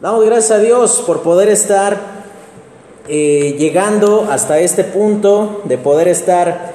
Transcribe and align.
Damos 0.00 0.24
gracias 0.24 0.52
a 0.52 0.58
Dios 0.60 1.02
por 1.04 1.22
poder 1.22 1.48
estar 1.48 1.98
eh, 3.08 3.56
llegando 3.58 4.28
hasta 4.30 4.60
este 4.60 4.84
punto, 4.84 5.62
de 5.64 5.76
poder 5.76 6.06
estar 6.06 6.70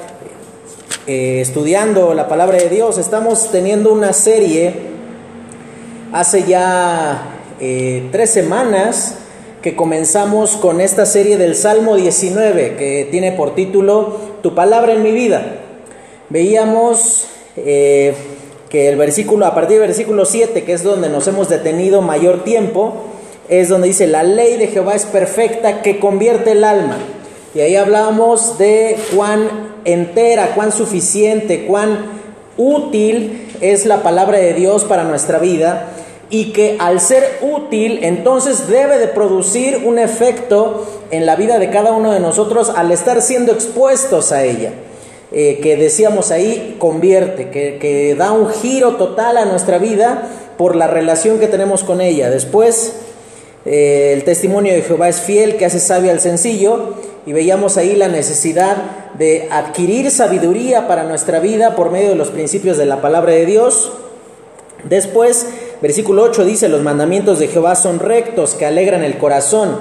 eh, 1.08 1.40
estudiando 1.40 2.14
la 2.14 2.28
palabra 2.28 2.58
de 2.58 2.68
Dios. 2.68 2.98
Estamos 2.98 3.50
teniendo 3.50 3.94
una 3.94 4.12
serie 4.12 4.74
hace 6.12 6.44
ya 6.44 7.40
eh, 7.62 8.10
tres 8.12 8.30
semanas 8.30 9.20
que 9.62 9.74
comenzamos 9.74 10.58
con 10.58 10.82
esta 10.82 11.06
serie 11.06 11.38
del 11.38 11.56
Salmo 11.56 11.96
19 11.96 12.76
que 12.76 13.08
tiene 13.10 13.32
por 13.32 13.56
título 13.56 14.18
Tu 14.42 14.54
palabra 14.54 14.92
en 14.92 15.02
mi 15.02 15.14
vida. 15.14 15.60
Veíamos 16.28 17.28
que 17.56 18.90
el 18.90 18.98
versículo, 18.98 19.46
a 19.46 19.56
partir 19.56 19.80
del 19.80 19.88
versículo 19.88 20.26
7, 20.26 20.66
que 20.66 20.74
es 20.74 20.84
donde 20.84 21.08
nos 21.08 21.26
hemos 21.30 21.48
detenido 21.48 22.02
mayor 22.02 22.44
tiempo, 22.44 23.13
es 23.50 23.70
donde 23.70 23.90
dice, 23.90 24.08
la 24.08 24.24
ley 24.24 24.58
de 24.58 24.68
Jehová 24.68 24.96
es 24.96 25.06
perfecta 25.06 25.82
que 25.82 26.00
convierte 26.00 26.52
el 26.52 26.64
alma. 26.64 26.98
Y 27.54 27.60
ahí 27.60 27.76
hablamos 27.76 28.58
de 28.58 28.98
cuán 29.16 29.74
entera, 29.86 30.54
cuán 30.56 30.72
suficiente, 30.72 31.66
cuán 31.66 32.22
útil 32.58 33.52
es 33.62 33.86
la 33.86 34.02
palabra 34.04 34.38
de 34.38 34.54
Dios 34.54 34.86
para 34.86 35.04
nuestra 35.04 35.40
vida 35.40 35.90
y 36.30 36.52
que 36.52 36.78
al 36.80 37.00
ser 37.00 37.40
útil 37.42 38.00
entonces 38.02 38.68
debe 38.68 38.98
de 38.98 39.08
producir 39.08 39.84
un 39.86 40.00
efecto 40.00 40.88
en 41.12 41.26
la 41.26 41.36
vida 41.36 41.60
de 41.60 41.70
cada 41.70 41.92
uno 41.92 42.12
de 42.12 42.20
nosotros 42.20 42.72
al 42.76 42.92
estar 42.92 43.22
siendo 43.22 43.52
expuestos 43.52 44.32
a 44.32 44.44
ella. 44.44 44.72
Eh, 45.32 45.60
que 45.64 45.76
decíamos 45.78 46.30
ahí 46.30 46.76
convierte, 46.78 47.50
que, 47.50 47.80
que 47.80 48.14
da 48.14 48.32
un 48.32 48.50
giro 48.50 48.98
total 48.98 49.38
a 49.38 49.46
nuestra 49.46 49.80
vida 49.80 50.30
por 50.58 50.76
la 50.76 50.88
relación 50.88 51.40
que 51.40 51.48
tenemos 51.48 51.84
con 51.84 52.02
ella. 52.02 52.30
Después 52.30 52.94
eh, 53.66 54.14
el 54.14 54.24
testimonio 54.24 54.74
de 54.74 54.82
Jehová 54.82 55.10
es 55.10 55.22
fiel, 55.22 55.56
que 55.58 55.66
hace 55.66 55.80
sabio 55.80 56.12
al 56.12 56.20
sencillo, 56.20 56.96
y 57.26 57.34
veíamos 57.34 57.78
ahí 57.78 57.96
la 57.96 58.10
necesidad 58.10 58.78
de 59.18 59.48
adquirir 59.52 60.12
sabiduría 60.12 60.88
para 60.88 61.04
nuestra 61.04 61.40
vida 61.40 61.76
por 61.76 61.92
medio 61.92 62.10
de 62.10 62.16
los 62.16 62.30
principios 62.30 62.78
de 62.78 62.86
la 62.86 63.02
palabra 63.02 63.32
de 63.32 63.46
Dios. 63.46 63.92
Después, 64.84 65.48
versículo 65.82 66.24
8 66.24 66.44
dice, 66.44 66.68
los 66.68 66.82
mandamientos 66.82 67.40
de 67.40 67.48
Jehová 67.48 67.76
son 67.76 68.00
rectos, 68.00 68.56
que 68.56 68.66
alegran 68.66 69.04
el 69.04 69.18
corazón. 69.18 69.78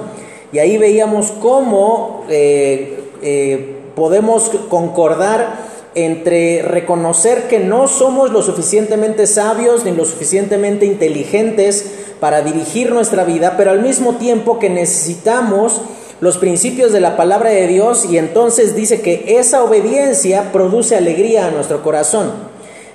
Y 0.53 0.59
ahí 0.59 0.77
veíamos 0.77 1.31
cómo 1.31 2.25
eh, 2.29 2.99
eh, 3.21 3.75
podemos 3.95 4.51
concordar 4.69 5.72
entre 5.95 6.61
reconocer 6.61 7.47
que 7.47 7.59
no 7.59 7.87
somos 7.87 8.31
lo 8.31 8.41
suficientemente 8.41 9.27
sabios 9.27 9.85
ni 9.85 9.91
lo 9.91 10.05
suficientemente 10.05 10.85
inteligentes 10.85 11.91
para 12.19 12.41
dirigir 12.41 12.91
nuestra 12.91 13.23
vida, 13.23 13.55
pero 13.57 13.71
al 13.71 13.81
mismo 13.81 14.15
tiempo 14.15 14.59
que 14.59 14.69
necesitamos 14.69 15.81
los 16.21 16.37
principios 16.37 16.93
de 16.93 17.01
la 17.01 17.17
palabra 17.17 17.49
de 17.49 17.67
Dios 17.67 18.05
y 18.09 18.17
entonces 18.17 18.75
dice 18.75 19.01
que 19.01 19.37
esa 19.39 19.63
obediencia 19.63 20.51
produce 20.53 20.95
alegría 20.95 21.47
a 21.47 21.51
nuestro 21.51 21.83
corazón. 21.83 22.31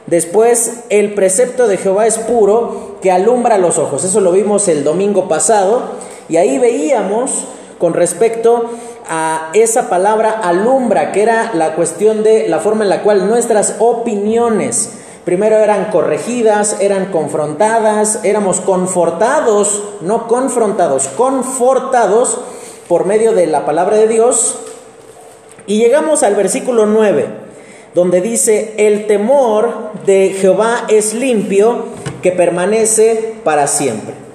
Después, 0.07 0.85
el 0.89 1.13
precepto 1.13 1.69
de 1.69 1.77
Jehová 1.77 2.07
es 2.07 2.17
puro 2.17 2.97
que 3.03 3.11
alumbra 3.11 3.59
los 3.59 3.77
ojos. 3.77 4.05
Eso 4.05 4.23
lo 4.23 4.33
vimos 4.33 4.67
el 4.69 4.83
domingo 4.83 5.29
pasado 5.29 5.83
y 6.31 6.39
ahí 6.39 6.59
veíamos 6.59 7.45
con 7.79 7.93
respecto 7.93 8.71
a 9.09 9.51
esa 9.55 9.89
palabra 9.89 10.31
alumbra, 10.43 11.13
que 11.13 11.23
era 11.23 11.53
la 11.55 11.75
cuestión 11.75 12.23
de 12.23 12.49
la 12.49 12.59
forma 12.59 12.85
en 12.85 12.91
la 12.91 13.03
cual 13.03 13.29
nuestras 13.29 13.77
opiniones 13.79 14.99
Primero 15.29 15.59
eran 15.59 15.91
corregidas, 15.91 16.79
eran 16.81 17.13
confrontadas, 17.13 18.21
éramos 18.23 18.63
confortados, 18.63 19.83
no 20.01 20.27
confrontados, 20.27 21.07
confortados 21.09 22.39
por 22.89 23.05
medio 23.05 23.35
de 23.35 23.47
la 23.47 23.67
palabra 23.67 23.99
de 23.99 24.09
Dios. 24.09 24.59
Y 25.67 25.81
llegamos 25.81 26.23
al 26.23 26.35
versículo 26.35 26.87
9, 26.87 27.27
donde 27.95 28.23
dice, 28.23 28.73
el 28.79 29.07
temor 29.07 29.93
de 30.07 30.31
Jehová 30.31 30.87
es 30.89 31.13
limpio, 31.13 31.85
que 32.23 32.33
permanece 32.33 33.35
para 33.45 33.67
siempre. 33.67 34.28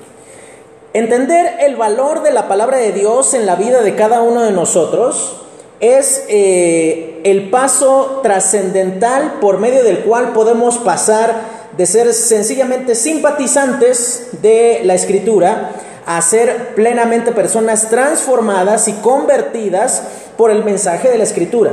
Entender 0.94 1.58
el 1.62 1.76
valor 1.76 2.22
de 2.22 2.32
la 2.32 2.48
palabra 2.48 2.78
de 2.78 2.92
Dios 2.92 3.34
en 3.34 3.48
la 3.48 3.56
vida 3.56 3.82
de 3.82 3.96
cada 3.96 4.22
uno 4.22 4.44
de 4.44 4.52
nosotros 4.52 5.38
es 5.80 6.24
eh, 6.30 7.20
el 7.24 7.50
paso 7.50 8.20
trascendental 8.22 9.40
por 9.42 9.58
medio 9.58 9.84
del 9.84 10.02
cual 10.02 10.34
podemos 10.34 10.78
pasar 10.78 11.34
de 11.76 11.88
ser 11.88 12.14
sencillamente 12.14 12.94
simpatizantes 12.94 14.42
de 14.44 14.82
la 14.84 14.94
escritura 14.94 15.72
a 16.06 16.22
ser 16.22 16.76
plenamente 16.76 17.32
personas 17.32 17.90
transformadas 17.90 18.88
y 18.88 18.94
convertidas 18.94 20.04
por 20.38 20.52
el 20.52 20.64
mensaje 20.64 21.10
de 21.10 21.18
la 21.18 21.24
escritura. 21.24 21.72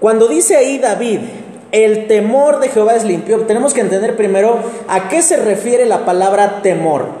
Cuando 0.00 0.28
dice 0.28 0.56
ahí 0.56 0.78
David, 0.78 1.20
el 1.72 2.06
temor 2.08 2.58
de 2.60 2.70
Jehová 2.70 2.94
es 2.94 3.04
limpio, 3.04 3.42
tenemos 3.42 3.74
que 3.74 3.82
entender 3.82 4.16
primero 4.16 4.60
a 4.88 5.10
qué 5.10 5.20
se 5.20 5.36
refiere 5.36 5.84
la 5.84 6.06
palabra 6.06 6.62
temor. 6.62 7.19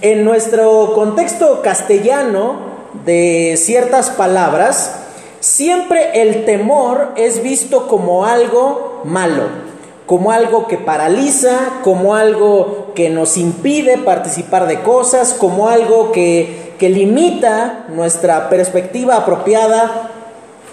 En 0.00 0.24
nuestro 0.24 0.94
contexto 0.94 1.62
castellano, 1.62 2.76
de 3.04 3.54
ciertas 3.56 4.10
palabras, 4.10 4.96
siempre 5.38 6.22
el 6.22 6.44
temor 6.44 7.12
es 7.16 7.42
visto 7.42 7.86
como 7.86 8.24
algo 8.24 9.02
malo, 9.04 9.44
como 10.06 10.32
algo 10.32 10.66
que 10.66 10.76
paraliza, 10.76 11.80
como 11.84 12.16
algo 12.16 12.92
que 12.96 13.10
nos 13.10 13.36
impide 13.36 13.98
participar 13.98 14.66
de 14.66 14.80
cosas, 14.80 15.34
como 15.34 15.68
algo 15.68 16.10
que, 16.10 16.74
que 16.80 16.88
limita 16.88 17.86
nuestra 17.88 18.48
perspectiva 18.48 19.16
apropiada 19.16 20.10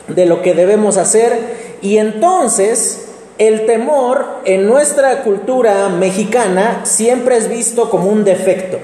de 0.08 0.26
lo 0.26 0.42
que 0.42 0.56
debemos 0.56 0.98
hacer. 0.98 1.78
Y 1.84 1.98
entonces 1.98 3.10
el 3.38 3.68
temor 3.68 4.26
en 4.46 4.66
nuestra 4.66 5.22
cultura 5.22 5.90
mexicana 5.90 6.82
siempre 6.84 7.38
es 7.38 7.48
visto 7.48 7.92
como 7.92 8.10
un 8.10 8.24
defecto. 8.24 8.80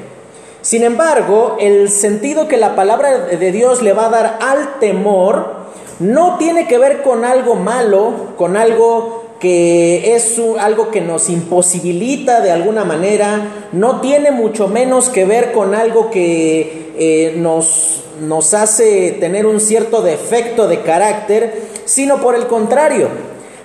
Sin 0.62 0.84
embargo, 0.84 1.58
el 1.59 1.90
sentido 1.90 2.47
que 2.47 2.58
la 2.58 2.75
palabra 2.75 3.18
de 3.18 3.52
Dios 3.52 3.81
le 3.81 3.94
va 3.94 4.08
a 4.08 4.09
dar 4.09 4.40
al 4.42 4.80
temor 4.80 5.59
no 6.00 6.38
tiene 6.38 6.68
que 6.68 6.78
ver 6.78 7.02
con 7.02 7.24
algo 7.24 7.56
malo, 7.56 8.34
con 8.38 8.58
algo 8.58 9.24
que 9.40 10.16
es 10.16 10.40
algo 10.59 10.92
que 10.92 11.00
nos 11.00 11.30
imposibilita 11.30 12.42
de 12.42 12.52
alguna 12.52 12.84
manera, 12.84 13.68
no 13.72 14.02
tiene 14.02 14.31
mucho 14.31 14.68
menos 14.68 15.08
que 15.09 15.24
ver 15.24 15.53
con 15.53 15.74
algo 15.75 16.09
que 16.12 16.91
eh, 16.97 17.36
nos, 17.38 18.03
nos 18.22 18.53
hace 18.53 19.14
tener 19.14 19.46
un 19.46 19.62
cierto 19.62 20.02
defecto 20.02 20.68
de 20.68 20.81
carácter, 20.81 21.70
sino 21.86 22.20
por 22.20 22.36
el 22.36 22.47
contrario. 22.47 23.08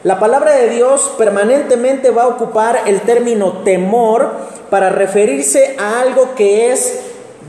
La 0.05 0.21
palabra 0.21 0.53
de 0.53 0.69
Dios 0.69 1.13
permanentemente 1.19 2.11
va 2.11 2.25
a 2.25 2.29
ocupar 2.29 2.83
el 2.87 3.01
término 3.01 3.63
temor 3.65 4.33
para 4.75 4.91
referirse 4.91 5.77
a 5.79 6.01
algo 6.01 6.35
que 6.35 6.73
es 6.73 6.99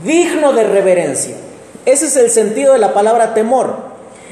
digno 0.04 0.52
de 0.52 0.62
reverencia. 0.62 1.34
Ese 1.84 2.06
es 2.06 2.16
el 2.16 2.30
sentido 2.30 2.72
de 2.72 2.78
la 2.78 2.94
palabra 2.94 3.34
temor. 3.34 3.78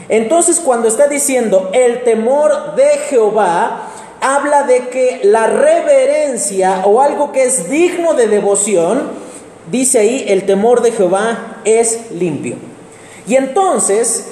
Entonces 0.09 0.60
cuando 0.60 0.87
está 0.87 1.09
diciendo 1.09 1.71
el 1.72 2.05
temor 2.05 2.77
de 2.77 2.87
Jehová, 3.10 3.88
habla 4.21 4.62
de 4.62 4.91
que 4.91 5.22
la 5.25 5.49
reverencia 5.49 6.82
o 6.84 7.00
algo 7.00 7.32
que 7.32 7.43
es 7.43 7.69
digno 7.69 8.15
de 8.15 8.28
devoción, 8.28 9.11
dice 9.72 9.99
ahí, 9.99 10.26
el 10.28 10.47
temor 10.47 10.81
de 10.81 10.93
Jehová 10.93 11.62
es 11.65 12.12
limpio. 12.12 12.55
Y 13.26 13.34
entonces 13.34 14.26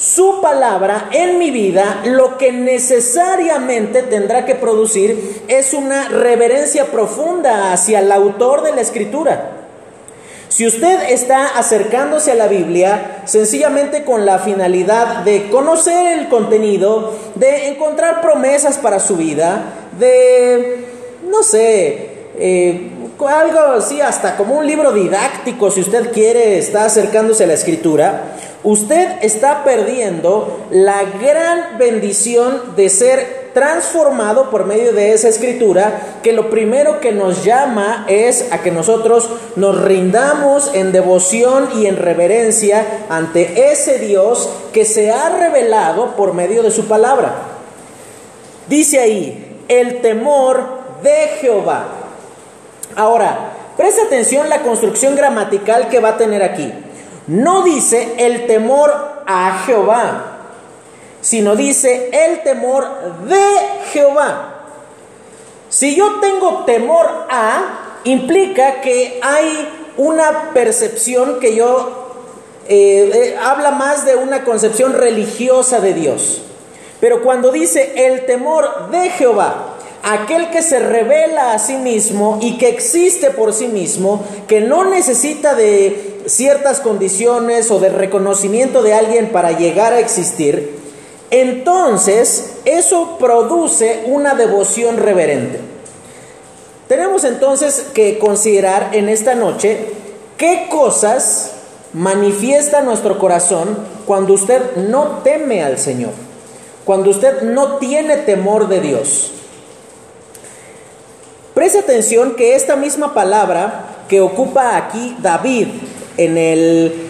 su 0.00 0.40
palabra 0.40 1.10
en 1.12 1.38
mi 1.38 1.50
vida, 1.50 2.00
lo 2.04 2.38
que 2.38 2.52
necesariamente 2.52 4.02
tendrá 4.02 4.46
que 4.46 4.54
producir 4.54 5.42
es 5.46 5.74
una 5.74 6.08
reverencia 6.08 6.86
profunda 6.86 7.72
hacia 7.72 7.98
el 7.98 8.10
autor 8.10 8.62
de 8.62 8.72
la 8.72 8.80
escritura. 8.80 9.58
Si 10.48 10.66
usted 10.66 11.10
está 11.10 11.58
acercándose 11.58 12.32
a 12.32 12.34
la 12.34 12.48
Biblia 12.48 13.22
sencillamente 13.26 14.02
con 14.02 14.24
la 14.24 14.38
finalidad 14.38 15.18
de 15.18 15.48
conocer 15.50 16.18
el 16.18 16.28
contenido, 16.28 17.14
de 17.34 17.68
encontrar 17.68 18.22
promesas 18.22 18.78
para 18.78 19.00
su 19.00 19.16
vida, 19.16 19.64
de, 19.98 20.86
no 21.28 21.42
sé, 21.42 22.08
eh, 22.38 22.90
algo 23.28 23.60
así, 23.76 24.00
hasta 24.00 24.36
como 24.36 24.56
un 24.56 24.66
libro 24.66 24.92
didáctico, 24.92 25.70
si 25.70 25.82
usted 25.82 26.10
quiere, 26.10 26.58
está 26.58 26.86
acercándose 26.86 27.44
a 27.44 27.46
la 27.46 27.52
escritura, 27.52 28.36
usted 28.62 29.22
está 29.22 29.64
perdiendo 29.64 30.66
la 30.70 31.02
gran 31.04 31.78
bendición 31.78 32.74
de 32.76 32.88
ser 32.88 33.50
transformado 33.54 34.50
por 34.50 34.64
medio 34.64 34.92
de 34.92 35.12
esa 35.12 35.28
escritura, 35.28 36.18
que 36.22 36.32
lo 36.32 36.50
primero 36.50 37.00
que 37.00 37.12
nos 37.12 37.44
llama 37.44 38.04
es 38.08 38.52
a 38.52 38.62
que 38.62 38.70
nosotros 38.70 39.28
nos 39.56 39.82
rindamos 39.82 40.70
en 40.74 40.92
devoción 40.92 41.68
y 41.76 41.86
en 41.86 41.96
reverencia 41.96 43.06
ante 43.08 43.72
ese 43.72 43.98
Dios 43.98 44.48
que 44.72 44.84
se 44.84 45.10
ha 45.10 45.30
revelado 45.30 46.14
por 46.14 46.34
medio 46.34 46.62
de 46.62 46.70
su 46.70 46.86
palabra. 46.86 47.34
Dice 48.68 49.00
ahí, 49.00 49.64
el 49.68 50.00
temor 50.00 50.62
de 51.02 51.16
Jehová. 51.40 51.88
Ahora, 52.94 53.56
Presta 53.80 54.02
atención 54.02 54.50
la 54.50 54.60
construcción 54.60 55.16
gramatical 55.16 55.88
que 55.88 56.00
va 56.00 56.10
a 56.10 56.16
tener 56.18 56.42
aquí. 56.42 56.70
No 57.30 57.62
dice 57.62 58.14
el 58.18 58.48
temor 58.48 58.92
a 59.24 59.62
Jehová, 59.64 60.38
sino 61.20 61.54
dice 61.54 62.10
el 62.12 62.42
temor 62.42 62.84
de 63.28 63.44
Jehová. 63.92 64.64
Si 65.68 65.94
yo 65.94 66.18
tengo 66.18 66.64
temor 66.64 67.06
a, 67.30 68.00
implica 68.02 68.80
que 68.80 69.20
hay 69.22 69.68
una 69.96 70.50
percepción 70.52 71.38
que 71.38 71.54
yo 71.54 72.16
eh, 72.66 73.12
eh, 73.14 73.38
habla 73.40 73.70
más 73.70 74.04
de 74.04 74.16
una 74.16 74.42
concepción 74.42 74.94
religiosa 74.94 75.78
de 75.78 75.94
Dios. 75.94 76.42
Pero 76.98 77.22
cuando 77.22 77.52
dice 77.52 78.08
el 78.08 78.26
temor 78.26 78.90
de 78.90 79.08
Jehová, 79.08 79.76
aquel 80.02 80.50
que 80.50 80.62
se 80.62 80.80
revela 80.80 81.52
a 81.52 81.60
sí 81.60 81.76
mismo 81.76 82.40
y 82.42 82.58
que 82.58 82.70
existe 82.70 83.30
por 83.30 83.52
sí 83.52 83.68
mismo, 83.68 84.24
que 84.48 84.60
no 84.60 84.84
necesita 84.84 85.54
de 85.54 86.09
ciertas 86.26 86.80
condiciones 86.80 87.70
o 87.70 87.78
de 87.78 87.88
reconocimiento 87.88 88.82
de 88.82 88.94
alguien 88.94 89.30
para 89.30 89.52
llegar 89.52 89.92
a 89.92 90.00
existir, 90.00 90.78
entonces 91.30 92.54
eso 92.64 93.16
produce 93.18 94.04
una 94.06 94.34
devoción 94.34 94.96
reverente. 94.96 95.60
Tenemos 96.88 97.22
entonces 97.24 97.86
que 97.94 98.18
considerar 98.18 98.90
en 98.92 99.08
esta 99.08 99.34
noche 99.34 99.92
qué 100.36 100.66
cosas 100.68 101.52
manifiesta 101.92 102.80
nuestro 102.82 103.18
corazón 103.18 103.78
cuando 104.06 104.34
usted 104.34 104.76
no 104.76 105.20
teme 105.22 105.62
al 105.62 105.78
Señor, 105.78 106.12
cuando 106.84 107.10
usted 107.10 107.42
no 107.42 107.76
tiene 107.76 108.16
temor 108.16 108.68
de 108.68 108.80
Dios. 108.80 109.32
Preste 111.54 111.78
atención 111.78 112.34
que 112.36 112.54
esta 112.54 112.74
misma 112.74 113.14
palabra 113.14 114.04
que 114.08 114.20
ocupa 114.20 114.76
aquí 114.76 115.16
David 115.20 115.68
en 116.24 116.36
el, 116.36 117.06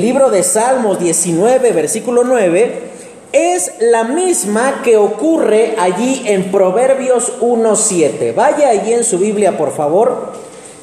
libro 0.00 0.30
de 0.30 0.42
Salmos 0.42 0.98
19, 0.98 1.72
versículo 1.72 2.24
9, 2.24 2.88
es 3.32 3.72
la 3.80 4.04
misma 4.04 4.80
que 4.82 4.96
ocurre 4.96 5.74
allí 5.78 6.22
en 6.24 6.50
Proverbios 6.50 7.40
1.7. 7.40 8.34
Vaya 8.34 8.70
allí 8.70 8.94
en 8.94 9.04
su 9.04 9.18
Biblia, 9.18 9.58
por 9.58 9.76
favor, 9.76 10.32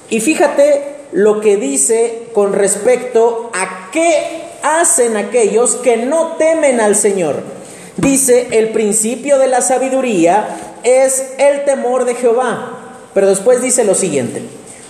y 0.10 0.19
fíjate 0.19 0.95
lo 1.12 1.42
que 1.42 1.57
dice 1.57 2.27
con 2.33 2.54
respecto 2.54 3.50
a 3.54 3.89
qué 3.92 4.44
hacen 4.62 5.18
aquellos 5.18 5.75
que 5.75 5.98
no 5.98 6.33
temen 6.38 6.80
al 6.80 6.95
Señor. 6.95 7.42
Dice, 7.98 8.50
el 8.51 8.69
principio 8.69 9.39
de 9.39 9.48
la 9.48 9.62
sabiduría 9.62 10.80
es 10.83 11.33
el 11.39 11.66
temor 11.66 12.06
de 12.06 12.16
Jehová. 12.16 13.00
Pero 13.13 13.28
después 13.28 13.62
dice 13.62 13.83
lo 13.83 13.95
siguiente, 13.95 14.44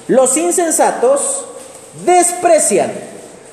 los 0.07 0.35
insensatos 0.35 1.45
desprecian 2.03 2.91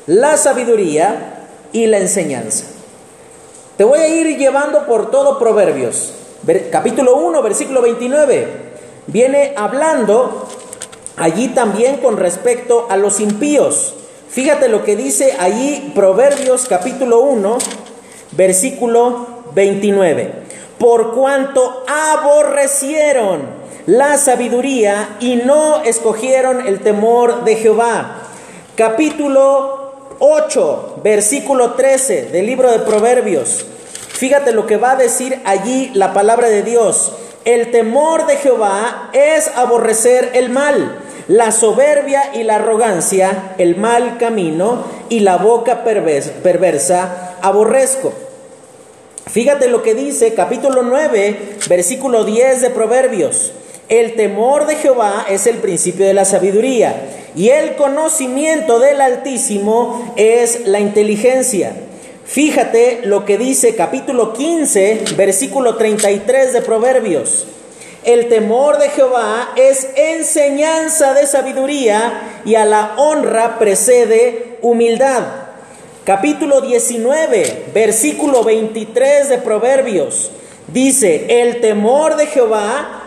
la 0.06 0.36
sabiduría 0.36 1.46
y 1.72 1.86
la 1.86 1.98
enseñanza. 1.98 2.64
Te 3.76 3.84
voy 3.84 4.00
a 4.00 4.08
ir 4.08 4.36
llevando 4.36 4.86
por 4.86 5.10
todo 5.10 5.38
Proverbios, 5.38 6.12
capítulo 6.70 7.16
1, 7.16 7.42
versículo 7.42 7.82
29. 7.82 8.48
Viene 9.06 9.54
hablando 9.56 10.48
allí 11.16 11.48
también 11.48 11.98
con 11.98 12.16
respecto 12.16 12.86
a 12.90 12.96
los 12.96 13.20
impíos. 13.20 13.94
Fíjate 14.28 14.68
lo 14.68 14.84
que 14.84 14.96
dice 14.96 15.36
allí 15.38 15.92
Proverbios 15.94 16.66
capítulo 16.66 17.20
1, 17.20 17.58
versículo 18.32 19.26
29. 19.54 20.32
Por 20.78 21.14
cuanto 21.14 21.84
aborrecieron 21.86 23.62
la 23.86 24.16
sabiduría 24.16 25.16
y 25.20 25.36
no 25.36 25.82
escogieron 25.82 26.66
el 26.66 26.80
temor 26.80 27.44
de 27.44 27.56
Jehová. 27.56 28.21
Capítulo 28.82 29.92
8, 30.18 31.02
versículo 31.04 31.74
13 31.74 32.30
del 32.32 32.46
libro 32.46 32.68
de 32.68 32.80
Proverbios. 32.80 33.64
Fíjate 34.08 34.50
lo 34.50 34.66
que 34.66 34.76
va 34.76 34.90
a 34.90 34.96
decir 34.96 35.40
allí 35.44 35.92
la 35.94 36.12
palabra 36.12 36.48
de 36.48 36.64
Dios. 36.64 37.12
El 37.44 37.70
temor 37.70 38.26
de 38.26 38.38
Jehová 38.38 39.10
es 39.12 39.46
aborrecer 39.54 40.30
el 40.34 40.50
mal, 40.50 40.98
la 41.28 41.52
soberbia 41.52 42.34
y 42.34 42.42
la 42.42 42.56
arrogancia, 42.56 43.54
el 43.56 43.76
mal 43.76 44.18
camino 44.18 44.82
y 45.08 45.20
la 45.20 45.36
boca 45.36 45.84
perversa 45.84 47.36
aborrezco. 47.40 48.12
Fíjate 49.30 49.68
lo 49.68 49.84
que 49.84 49.94
dice 49.94 50.34
capítulo 50.34 50.82
9, 50.82 51.58
versículo 51.68 52.24
10 52.24 52.62
de 52.62 52.70
Proverbios. 52.70 53.52
El 53.88 54.16
temor 54.16 54.66
de 54.66 54.74
Jehová 54.74 55.26
es 55.28 55.46
el 55.46 55.58
principio 55.58 56.04
de 56.04 56.14
la 56.14 56.24
sabiduría 56.24 57.21
y 57.34 57.48
el 57.48 57.76
conocimiento 57.76 58.78
del 58.78 59.00
Altísimo 59.00 60.14
es 60.16 60.66
la 60.66 60.80
inteligencia. 60.80 61.72
Fíjate 62.24 63.00
lo 63.04 63.24
que 63.24 63.38
dice 63.38 63.74
capítulo 63.74 64.32
15, 64.32 65.04
versículo 65.16 65.76
33 65.76 66.52
de 66.52 66.62
Proverbios. 66.62 67.46
El 68.04 68.28
temor 68.28 68.78
de 68.78 68.88
Jehová 68.88 69.52
es 69.56 69.88
enseñanza 69.96 71.14
de 71.14 71.26
sabiduría 71.26 72.40
y 72.44 72.56
a 72.56 72.64
la 72.64 72.94
honra 72.96 73.58
precede 73.58 74.58
humildad. 74.60 75.22
Capítulo 76.04 76.60
19, 76.60 77.66
versículo 77.72 78.42
23 78.42 79.28
de 79.28 79.38
Proverbios. 79.38 80.30
Dice, 80.66 81.42
el 81.42 81.60
temor 81.60 82.16
de 82.16 82.26
Jehová 82.26 83.02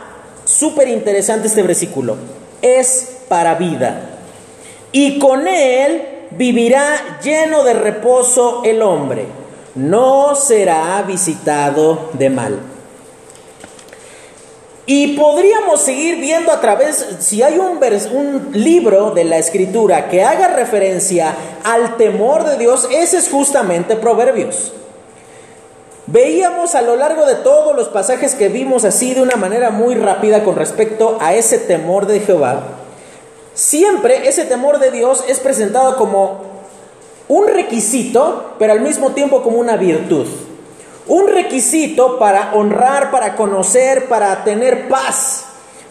Súper 0.45 0.87
interesante 0.87 1.47
este 1.47 1.63
versículo. 1.63 2.17
Es 2.61 3.17
para 3.27 3.55
vida. 3.55 4.14
Y 4.95 5.19
con 5.19 5.45
él 5.45 6.03
vivirá 6.31 7.19
lleno 7.21 7.65
de 7.65 7.73
reposo 7.73 8.61
el 8.63 8.81
hombre. 8.81 9.25
No 9.75 10.35
será 10.35 11.03
visitado 11.05 12.11
de 12.13 12.29
mal. 12.29 12.59
Y 14.85 15.17
podríamos 15.17 15.81
seguir 15.81 16.21
viendo 16.21 16.49
a 16.49 16.61
través, 16.61 17.07
si 17.19 17.43
hay 17.43 17.57
un, 17.57 17.77
un, 18.13 18.51
libro 18.53 19.11
de 19.11 19.25
la 19.25 19.37
escritura 19.37 20.07
que 20.07 20.23
haga 20.23 20.47
referencia 20.47 21.35
al 21.65 21.97
temor 21.97 22.45
de 22.45 22.57
Dios, 22.57 22.87
ese 22.89 23.17
es 23.17 23.27
justamente 23.27 23.97
Proverbios. 23.97 24.71
Veíamos 26.07 26.73
a 26.73 26.81
lo 26.81 26.95
largo 26.95 27.25
de 27.25 27.35
todos 27.35 27.75
los 27.75 27.89
pasajes 27.89 28.33
que 28.33 28.47
vimos 28.47 28.85
así 28.85 29.13
de 29.13 29.23
una 29.23 29.35
manera 29.35 29.71
muy 29.71 29.95
rápida 29.95 30.45
con 30.45 30.55
respecto 30.55 31.17
a 31.19 31.33
ese 31.33 31.57
temor 31.57 32.05
de 32.05 32.21
Jehová. 32.21 32.84
Siempre 33.55 34.27
ese 34.27 34.43
temor 34.43 34.79
de 34.79 34.91
Dios 34.91 35.23
es 35.29 35.39
presentado 35.39 35.95
como 35.95 36.41
un 37.29 37.47
requisito, 37.47 38.55
pero 38.59 38.73
al 38.73 38.81
mismo 38.81 39.11
tiempo 39.11 39.41
como 39.41 39.57
una 39.57 39.77
virtud. 39.77 40.27
Un 41.07 41.27
requisito 41.29 42.19
para 42.19 42.53
honrar, 42.53 43.11
para 43.11 43.35
conocer, 43.35 44.05
para 44.07 44.43
tener 44.43 44.89
paz. 44.89 45.45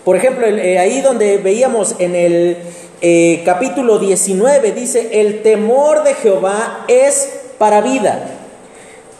Por 0.04 0.16
ejemplo, 0.16 0.47
eh, 0.47 0.78
ahí 0.78 1.00
donde 1.00 1.38
veíamos 1.38 1.97
en 1.99 2.14
el 2.14 2.59
eh, 3.00 3.42
capítulo 3.47 3.99
19, 3.99 4.73
dice, 4.73 5.21
el 5.21 5.42
temor 5.42 6.04
de 6.04 6.14
Jehová 6.14 6.85
es 6.87 7.30
para 7.56 7.80
vida. 7.80 8.28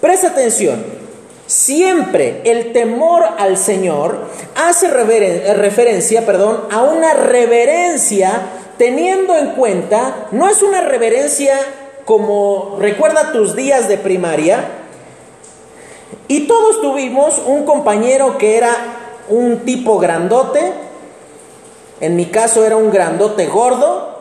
Presta 0.03 0.29
atención, 0.29 0.85
siempre 1.47 2.43
el 2.45 2.73
temor 2.73 3.25
al 3.39 3.57
Señor 3.57 4.29
hace 4.57 4.89
referencia 4.89 6.25
perdón, 6.25 6.65
a 6.71 6.83
una 6.83 7.15
reverencia 7.15 8.43
teniendo 8.79 9.37
en 9.37 9.51
cuenta, 9.51 10.27
no 10.33 10.49
es 10.49 10.63
una 10.63 10.81
reverencia 10.81 11.57
como 12.05 12.77
recuerda 12.81 13.33
tus 13.33 13.55
días 13.55 13.89
de 13.89 13.99
primaria, 13.99 14.65
y 16.29 16.47
todos 16.47 16.81
tuvimos 16.81 17.41
un 17.45 17.65
compañero 17.65 18.39
que 18.39 18.57
era 18.57 18.73
un 19.29 19.61
tipo 19.61 19.99
grandote, 19.99 20.73
en 22.01 22.17
mi 22.17 22.27
caso 22.27 22.65
era 22.65 22.77
un 22.77 22.91
grandote 22.91 23.47
gordo 23.47 24.19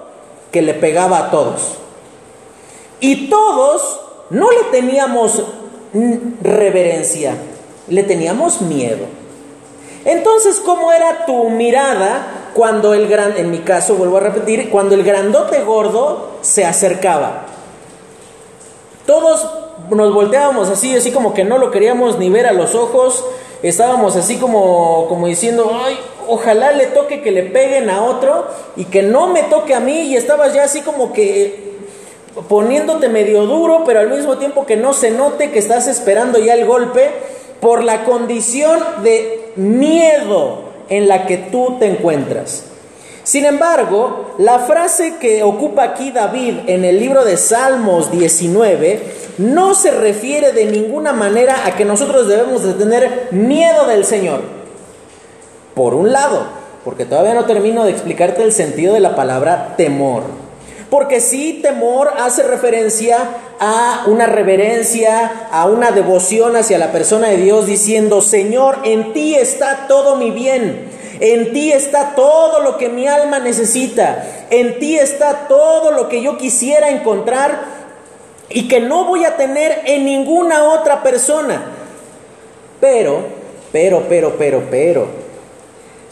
que 0.51 0.61
le 0.61 0.73
pegaba 0.73 1.17
a 1.17 1.31
todos. 1.31 1.77
Y 2.99 3.29
todos 3.29 4.01
no 4.29 4.51
le 4.51 4.63
teníamos 4.71 5.43
reverencia, 6.41 7.35
le 7.87 8.03
teníamos 8.03 8.61
miedo. 8.61 9.05
Entonces, 10.05 10.59
¿cómo 10.59 10.91
era 10.91 11.25
tu 11.25 11.49
mirada 11.49 12.49
cuando 12.53 12.93
el 12.93 13.07
gran, 13.07 13.37
en 13.37 13.51
mi 13.51 13.59
caso 13.59 13.95
vuelvo 13.95 14.17
a 14.17 14.21
repetir, 14.21 14.69
cuando 14.69 14.95
el 14.95 15.03
grandote 15.03 15.63
gordo 15.63 16.31
se 16.41 16.65
acercaba? 16.65 17.45
Todos 19.05 19.47
nos 19.89 20.13
volteábamos 20.13 20.69
así, 20.69 20.95
así 20.95 21.11
como 21.11 21.33
que 21.33 21.43
no 21.43 21.57
lo 21.57 21.71
queríamos 21.71 22.17
ni 22.19 22.29
ver 22.29 22.47
a 22.47 22.53
los 22.53 22.75
ojos, 22.75 23.23
estábamos 23.61 24.15
así 24.15 24.37
como, 24.37 25.07
como 25.07 25.27
diciendo, 25.27 25.71
ay, 25.85 25.97
ojalá 26.27 26.71
le 26.71 26.87
toque 26.87 27.21
que 27.21 27.31
le 27.31 27.43
peguen 27.43 27.89
a 27.89 28.03
otro 28.03 28.47
y 28.75 28.85
que 28.85 29.03
no 29.03 29.27
me 29.27 29.43
toque 29.43 29.73
a 29.73 29.79
mí, 29.79 30.01
y 30.01 30.15
estabas 30.15 30.53
ya 30.53 30.63
así 30.63 30.81
como 30.81 31.13
que 31.13 31.62
poniéndote 32.47 33.09
medio 33.09 33.45
duro, 33.45 33.83
pero 33.85 33.99
al 33.99 34.09
mismo 34.09 34.37
tiempo 34.37 34.65
que 34.65 34.77
no 34.77 34.93
se 34.93 35.11
note 35.11 35.51
que 35.51 35.59
estás 35.59 35.87
esperando 35.87 36.39
ya 36.39 36.53
el 36.53 36.65
golpe 36.65 37.11
por 37.59 37.83
la 37.83 38.03
condición 38.03 38.79
de 39.03 39.51
miedo 39.55 40.63
en 40.89 41.07
la 41.07 41.25
que 41.25 41.37
tú 41.37 41.77
te 41.79 41.87
encuentras. 41.87 42.65
Sin 43.23 43.45
embargo, 43.45 44.35
la 44.37 44.59
frase 44.59 45.15
que 45.17 45.43
ocupa 45.43 45.83
aquí 45.83 46.11
David 46.11 46.55
en 46.67 46.83
el 46.83 46.99
libro 46.99 47.23
de 47.23 47.37
Salmos 47.37 48.11
19 48.11 49.01
no 49.37 49.75
se 49.75 49.91
refiere 49.91 50.51
de 50.51 50.65
ninguna 50.65 51.13
manera 51.13 51.65
a 51.65 51.75
que 51.75 51.85
nosotros 51.85 52.27
debemos 52.27 52.63
de 52.63 52.73
tener 52.73 53.29
miedo 53.31 53.87
del 53.87 54.03
Señor. 54.03 54.41
Por 55.73 55.93
un 55.93 56.11
lado, 56.11 56.47
porque 56.83 57.05
todavía 57.05 57.33
no 57.33 57.45
termino 57.45 57.85
de 57.85 57.91
explicarte 57.91 58.43
el 58.43 58.51
sentido 58.51 58.93
de 58.93 58.99
la 58.99 59.15
palabra 59.15 59.75
temor. 59.77 60.23
Porque 60.93 61.21
sí, 61.21 61.59
temor 61.63 62.13
hace 62.19 62.43
referencia 62.43 63.17
a 63.59 64.03
una 64.05 64.27
reverencia, 64.27 65.47
a 65.51 65.65
una 65.65 65.89
devoción 65.89 66.55
hacia 66.55 66.77
la 66.77 66.91
persona 66.91 67.29
de 67.29 67.37
Dios, 67.37 67.65
diciendo, 67.65 68.21
Señor, 68.21 68.77
en 68.83 69.11
ti 69.11 69.33
está 69.33 69.87
todo 69.87 70.17
mi 70.17 70.29
bien. 70.29 70.87
En 71.19 71.51
ti 71.51 71.71
está 71.71 72.13
todo 72.13 72.59
lo 72.59 72.77
que 72.77 72.89
mi 72.89 73.07
alma 73.07 73.39
necesita. 73.39 74.23
En 74.51 74.77
ti 74.77 74.95
está 74.95 75.47
todo 75.47 75.89
lo 75.89 76.09
que 76.09 76.21
yo 76.21 76.37
quisiera 76.37 76.91
encontrar 76.91 77.63
y 78.49 78.67
que 78.67 78.79
no 78.79 79.05
voy 79.05 79.25
a 79.25 79.35
tener 79.35 79.81
en 79.85 80.05
ninguna 80.05 80.65
otra 80.65 81.01
persona. 81.01 81.71
Pero, 82.79 83.17
pero, 83.71 84.03
pero, 84.07 84.35
pero, 84.37 84.61
pero, 84.69 85.07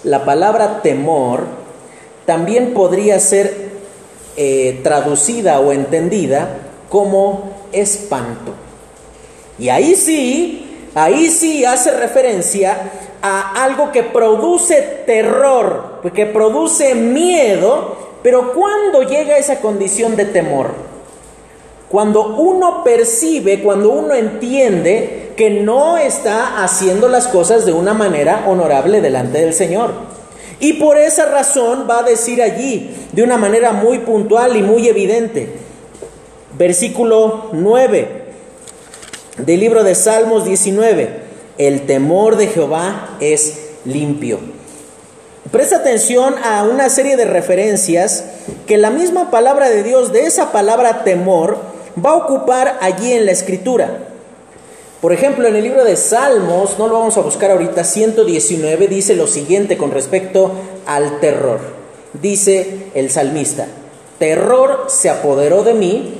la 0.03 0.25
palabra 0.25 0.81
temor 0.81 1.45
también 2.25 2.73
podría 2.73 3.19
ser 3.19 3.69
eh, 4.37 4.79
traducida 4.83 5.59
o 5.59 5.71
entendida 5.71 6.57
como 6.89 7.51
espanto. 7.71 8.53
Y 9.57 9.69
ahí 9.69 9.95
sí, 9.95 10.89
ahí 10.95 11.29
sí 11.29 11.65
hace 11.65 11.91
referencia 11.91 12.77
a 13.21 13.63
algo 13.63 13.91
que 13.91 14.03
produce 14.03 15.03
terror, 15.05 16.01
que 16.13 16.25
produce 16.25 16.95
miedo, 16.95 17.95
pero 18.23 18.53
¿cuándo 18.53 19.03
llega 19.03 19.37
esa 19.37 19.59
condición 19.59 20.15
de 20.15 20.25
temor? 20.25 20.73
Cuando 21.89 22.35
uno 22.37 22.83
percibe, 22.83 23.61
cuando 23.61 23.91
uno 23.91 24.13
entiende 24.13 25.33
que 25.35 25.49
no 25.49 25.97
está 25.97 26.63
haciendo 26.63 27.09
las 27.09 27.27
cosas 27.27 27.65
de 27.65 27.73
una 27.73 27.93
manera 27.93 28.45
honorable 28.47 29.01
delante 29.01 29.39
del 29.39 29.53
Señor. 29.53 29.91
Y 30.61 30.73
por 30.73 30.97
esa 30.97 31.25
razón 31.25 31.85
va 31.89 31.99
a 31.99 32.03
decir 32.03 32.41
allí, 32.41 32.95
de 33.11 33.23
una 33.23 33.35
manera 33.35 33.73
muy 33.73 33.99
puntual 33.99 34.55
y 34.55 34.61
muy 34.61 34.87
evidente, 34.87 35.49
versículo 36.57 37.49
9 37.51 38.21
del 39.37 39.59
libro 39.59 39.83
de 39.83 39.95
Salmos 39.95 40.45
19 40.45 41.31
el 41.57 41.85
temor 41.85 42.37
de 42.37 42.47
Jehová 42.47 43.17
es 43.19 43.59
limpio. 43.85 44.39
Presta 45.51 45.77
atención 45.77 46.35
a 46.43 46.63
una 46.63 46.89
serie 46.89 47.17
de 47.17 47.25
referencias 47.25 48.23
que 48.65 48.77
la 48.77 48.89
misma 48.89 49.29
palabra 49.29 49.69
de 49.69 49.83
Dios, 49.83 50.11
de 50.11 50.25
esa 50.25 50.51
palabra 50.51 51.03
temor, 51.03 51.57
va 52.03 52.11
a 52.11 52.15
ocupar 52.15 52.77
allí 52.81 53.11
en 53.13 53.25
la 53.25 53.31
escritura. 53.31 54.10
Por 55.01 55.13
ejemplo, 55.13 55.47
en 55.47 55.55
el 55.55 55.63
libro 55.63 55.83
de 55.83 55.97
Salmos, 55.97 56.77
no 56.77 56.87
lo 56.87 56.99
vamos 56.99 57.17
a 57.17 57.21
buscar 57.21 57.49
ahorita, 57.49 57.83
119 57.83 58.87
dice 58.87 59.15
lo 59.15 59.25
siguiente 59.25 59.75
con 59.75 59.89
respecto 59.89 60.51
al 60.85 61.19
terror. 61.19 61.59
Dice 62.21 62.91
el 62.93 63.09
salmista, 63.09 63.67
terror 64.19 64.85
se 64.89 65.09
apoderó 65.09 65.63
de 65.63 65.73
mí 65.73 66.13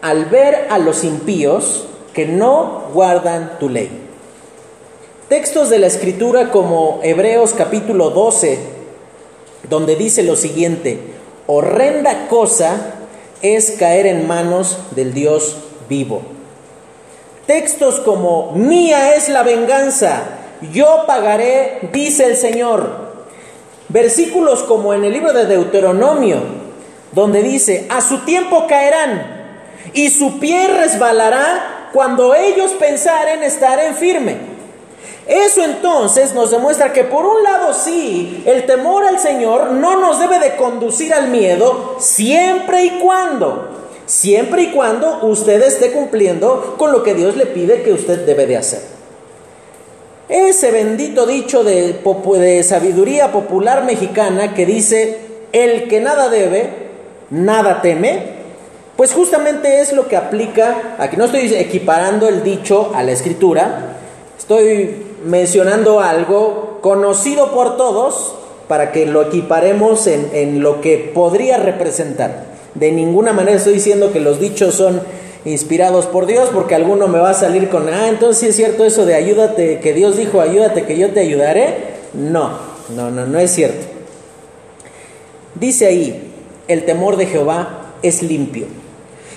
al 0.00 0.24
ver 0.26 0.66
a 0.70 0.78
los 0.78 1.04
impíos 1.04 1.84
que 2.14 2.24
no 2.24 2.84
guardan 2.94 3.58
tu 3.58 3.68
ley. 3.68 3.90
Textos 5.28 5.68
de 5.68 5.78
la 5.78 5.88
escritura 5.88 6.50
como 6.50 7.00
Hebreos 7.02 7.52
capítulo 7.52 8.10
12, 8.10 8.58
donde 9.68 9.94
dice 9.94 10.22
lo 10.22 10.36
siguiente, 10.36 11.00
horrenda 11.46 12.28
cosa 12.28 12.94
es 13.42 13.72
caer 13.72 14.06
en 14.06 14.26
manos 14.26 14.78
del 14.92 15.12
Dios 15.12 15.58
vivo. 15.90 16.35
Textos 17.46 18.00
como, 18.00 18.52
mía 18.52 19.14
es 19.14 19.28
la 19.28 19.42
venganza, 19.42 20.22
yo 20.72 21.04
pagaré, 21.06 21.88
dice 21.92 22.26
el 22.26 22.36
Señor. 22.36 23.06
Versículos 23.88 24.64
como 24.64 24.92
en 24.94 25.04
el 25.04 25.12
libro 25.12 25.32
de 25.32 25.46
Deuteronomio, 25.46 26.38
donde 27.12 27.42
dice, 27.42 27.86
a 27.88 28.00
su 28.00 28.18
tiempo 28.18 28.66
caerán 28.66 29.36
y 29.92 30.10
su 30.10 30.40
pie 30.40 30.66
resbalará 30.66 31.90
cuando 31.92 32.34
ellos 32.34 32.72
pensaren 32.72 33.42
estar 33.42 33.78
en 33.78 33.94
firme. 33.94 34.56
Eso 35.26 35.64
entonces 35.64 36.34
nos 36.34 36.50
demuestra 36.50 36.92
que 36.92 37.04
por 37.04 37.26
un 37.26 37.42
lado 37.42 37.74
sí, 37.74 38.44
el 38.46 38.64
temor 38.66 39.04
al 39.04 39.18
Señor 39.18 39.72
no 39.72 39.98
nos 39.98 40.20
debe 40.20 40.38
de 40.38 40.56
conducir 40.56 41.12
al 41.12 41.28
miedo 41.28 41.96
siempre 41.98 42.84
y 42.84 42.90
cuando, 43.00 43.85
siempre 44.06 44.62
y 44.62 44.70
cuando 44.72 45.20
usted 45.22 45.62
esté 45.62 45.92
cumpliendo 45.92 46.76
con 46.78 46.92
lo 46.92 47.02
que 47.02 47.14
Dios 47.14 47.36
le 47.36 47.46
pide 47.46 47.82
que 47.82 47.92
usted 47.92 48.24
debe 48.24 48.46
de 48.46 48.56
hacer. 48.56 48.80
Ese 50.28 50.72
bendito 50.72 51.26
dicho 51.26 51.62
de, 51.62 52.00
de 52.38 52.62
sabiduría 52.62 53.30
popular 53.30 53.84
mexicana 53.84 54.54
que 54.54 54.66
dice, 54.66 55.18
el 55.52 55.88
que 55.88 56.00
nada 56.00 56.28
debe, 56.28 56.70
nada 57.30 57.80
teme, 57.80 58.36
pues 58.96 59.12
justamente 59.12 59.80
es 59.80 59.92
lo 59.92 60.08
que 60.08 60.16
aplica, 60.16 60.96
aquí 60.98 61.16
no 61.16 61.26
estoy 61.26 61.54
equiparando 61.54 62.28
el 62.28 62.42
dicho 62.42 62.92
a 62.94 63.02
la 63.02 63.12
escritura, 63.12 63.98
estoy 64.38 65.04
mencionando 65.24 66.00
algo 66.00 66.78
conocido 66.80 67.52
por 67.52 67.76
todos 67.76 68.34
para 68.68 68.92
que 68.92 69.06
lo 69.06 69.22
equiparemos 69.22 70.06
en, 70.06 70.62
lo 70.62 70.80
que 70.80 71.10
podría 71.14 71.58
representar. 71.58 72.55
De 72.78 72.92
ninguna 72.92 73.32
manera 73.32 73.56
estoy 73.56 73.74
diciendo 73.74 74.12
que 74.12 74.20
los 74.20 74.38
dichos 74.38 74.74
son 74.74 75.00
inspirados 75.44 76.06
por 76.06 76.26
Dios, 76.26 76.50
porque 76.52 76.74
alguno 76.74 77.08
me 77.08 77.18
va 77.18 77.30
a 77.30 77.34
salir 77.34 77.68
con, 77.68 77.88
ah, 77.88 78.08
entonces 78.08 78.38
sí 78.38 78.46
es 78.46 78.56
cierto 78.56 78.84
eso 78.84 79.06
de 79.06 79.14
ayúdate, 79.14 79.80
que 79.80 79.92
Dios 79.92 80.16
dijo, 80.16 80.40
ayúdate, 80.40 80.84
que 80.84 80.98
yo 80.98 81.10
te 81.10 81.20
ayudaré. 81.20 81.96
No, 82.12 82.58
no, 82.94 83.10
no, 83.10 83.26
no 83.26 83.38
es 83.38 83.52
cierto. 83.52 83.86
Dice 85.54 85.86
ahí, 85.86 86.32
el 86.68 86.84
temor 86.84 87.16
de 87.16 87.26
Jehová 87.26 87.94
es 88.02 88.22
limpio. 88.22 88.66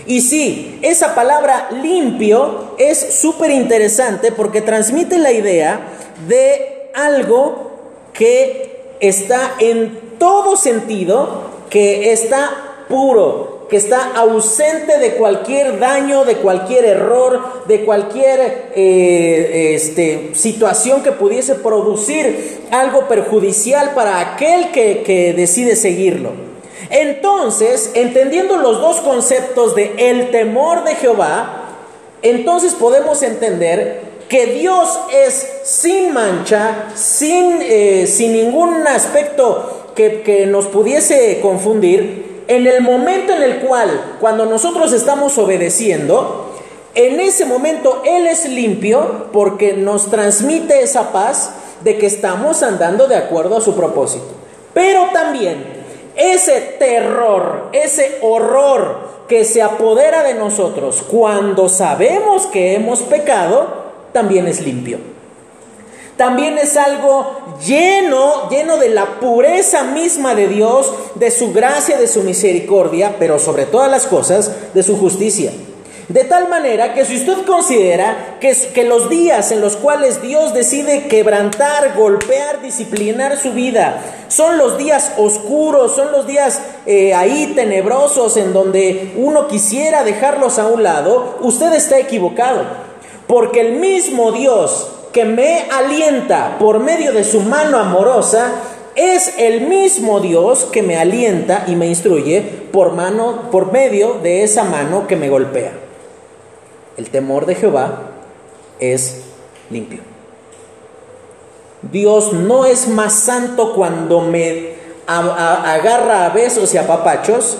Y 0.05 0.21
sí, 0.21 0.79
esa 0.81 1.13
palabra 1.13 1.69
limpio 1.83 2.73
es 2.79 2.97
súper 2.97 3.51
interesante 3.51 4.31
porque 4.31 4.61
transmite 4.61 5.19
la 5.19 5.31
idea 5.31 5.81
de 6.27 6.89
algo 6.95 7.71
que 8.13 8.95
está 8.99 9.53
en 9.59 9.99
todo 10.17 10.57
sentido, 10.57 11.43
que 11.69 12.11
está 12.11 12.68
puro, 12.89 13.59
que 13.69 13.77
está 13.77 14.15
ausente 14.15 14.97
de 14.97 15.13
cualquier 15.13 15.79
daño, 15.79 16.25
de 16.25 16.37
cualquier 16.37 16.85
error, 16.85 17.63
de 17.67 17.85
cualquier 17.85 18.71
eh, 18.75 19.75
este, 19.75 20.31
situación 20.33 21.03
que 21.03 21.11
pudiese 21.11 21.55
producir 21.55 22.61
algo 22.71 23.07
perjudicial 23.07 23.91
para 23.93 24.19
aquel 24.19 24.71
que, 24.71 25.03
que 25.03 25.33
decide 25.33 25.75
seguirlo. 25.75 26.31
Entonces, 26.89 27.91
entendiendo 27.93 28.57
los 28.57 28.81
dos 28.81 28.97
conceptos 29.01 29.75
de 29.75 29.93
el 29.97 30.31
temor 30.31 30.83
de 30.83 30.95
Jehová, 30.95 31.65
entonces 32.23 32.73
podemos 32.73 33.21
entender 33.21 34.01
que 34.27 34.47
Dios 34.47 34.99
es 35.25 35.47
sin 35.63 36.11
mancha, 36.11 36.87
sin, 36.95 37.59
eh, 37.61 38.07
sin 38.07 38.33
ningún 38.33 38.87
aspecto 38.87 39.91
que, 39.95 40.21
que 40.21 40.45
nos 40.47 40.65
pudiese 40.65 41.39
confundir, 41.41 42.28
en 42.49 42.65
el 42.65 42.81
momento 42.81 43.31
en 43.31 43.43
el 43.43 43.59
cual, 43.59 44.17
cuando 44.19 44.47
nosotros 44.47 44.91
estamos 44.91 45.37
obedeciendo, 45.37 46.51
en 46.95 47.19
ese 47.19 47.45
momento 47.45 48.01
Él 48.03 48.25
es 48.25 48.49
limpio 48.49 49.27
porque 49.31 49.73
nos 49.73 50.09
transmite 50.09 50.81
esa 50.81 51.11
paz 51.11 51.51
de 51.83 51.99
que 51.99 52.07
estamos 52.07 52.63
andando 52.63 53.07
de 53.07 53.17
acuerdo 53.17 53.57
a 53.57 53.61
su 53.61 53.75
propósito. 53.75 54.25
Pero 54.73 55.09
también 55.13 55.63
ese 56.15 56.59
terror, 56.79 57.69
ese 57.71 58.17
horror 58.23 58.97
que 59.27 59.45
se 59.45 59.61
apodera 59.61 60.23
de 60.23 60.33
nosotros 60.33 61.03
cuando 61.07 61.69
sabemos 61.69 62.47
que 62.47 62.73
hemos 62.73 63.01
pecado, 63.01 63.67
también 64.11 64.47
es 64.47 64.59
limpio. 64.61 64.97
También 66.19 66.57
es 66.57 66.75
algo 66.75 67.55
lleno, 67.65 68.49
lleno 68.49 68.75
de 68.75 68.89
la 68.89 69.21
pureza 69.21 69.85
misma 69.85 70.35
de 70.35 70.49
Dios, 70.49 70.91
de 71.15 71.31
su 71.31 71.53
gracia, 71.53 71.97
de 71.97 72.09
su 72.09 72.23
misericordia, 72.23 73.15
pero 73.17 73.39
sobre 73.39 73.65
todas 73.65 73.89
las 73.89 74.05
cosas, 74.05 74.51
de 74.73 74.83
su 74.83 74.97
justicia. 74.97 75.53
De 76.09 76.25
tal 76.25 76.49
manera 76.49 76.93
que 76.93 77.05
si 77.05 77.15
usted 77.15 77.45
considera 77.45 78.37
que, 78.41 78.83
los 78.83 79.09
días 79.09 79.53
en 79.53 79.61
los 79.61 79.77
cuales 79.77 80.21
Dios 80.21 80.53
decide 80.53 81.07
quebrantar, 81.07 81.95
golpear, 81.95 82.61
disciplinar 82.61 83.37
su 83.37 83.53
vida, 83.53 84.01
son 84.27 84.57
los 84.57 84.77
días 84.77 85.13
oscuros, 85.15 85.95
son 85.95 86.11
los 86.11 86.27
días 86.27 86.59
eh, 86.85 87.13
ahí 87.13 87.53
tenebrosos 87.55 88.35
en 88.35 88.51
donde 88.51 89.13
uno 89.15 89.47
quisiera 89.47 90.03
dejarlos 90.03 90.59
a 90.59 90.67
un 90.67 90.83
lado, 90.83 91.37
usted 91.39 91.71
está 91.71 91.97
equivocado. 91.97 92.65
Porque 93.25 93.61
el 93.61 93.79
mismo 93.79 94.33
Dios 94.33 94.89
que 95.11 95.25
me 95.25 95.67
alienta 95.71 96.57
por 96.59 96.79
medio 96.79 97.11
de 97.11 97.23
su 97.23 97.41
mano 97.41 97.77
amorosa, 97.77 98.51
es 98.95 99.35
el 99.37 99.61
mismo 99.61 100.19
Dios 100.19 100.65
que 100.65 100.83
me 100.83 100.97
alienta 100.97 101.65
y 101.67 101.75
me 101.75 101.87
instruye 101.87 102.41
por 102.71 102.93
mano 102.93 103.49
por 103.51 103.71
medio 103.71 104.15
de 104.15 104.43
esa 104.43 104.63
mano 104.63 105.07
que 105.07 105.15
me 105.15 105.29
golpea. 105.29 105.71
El 106.97 107.09
temor 107.09 107.45
de 107.45 107.55
Jehová 107.55 108.09
es 108.79 109.21
limpio. 109.69 110.01
Dios 111.81 112.33
no 112.33 112.65
es 112.65 112.87
más 112.87 113.13
santo 113.13 113.73
cuando 113.73 114.21
me 114.21 114.73
agarra 115.07 116.25
a 116.25 116.29
besos 116.29 116.73
y 116.73 116.77
a 116.77 116.85
papachos 116.85 117.57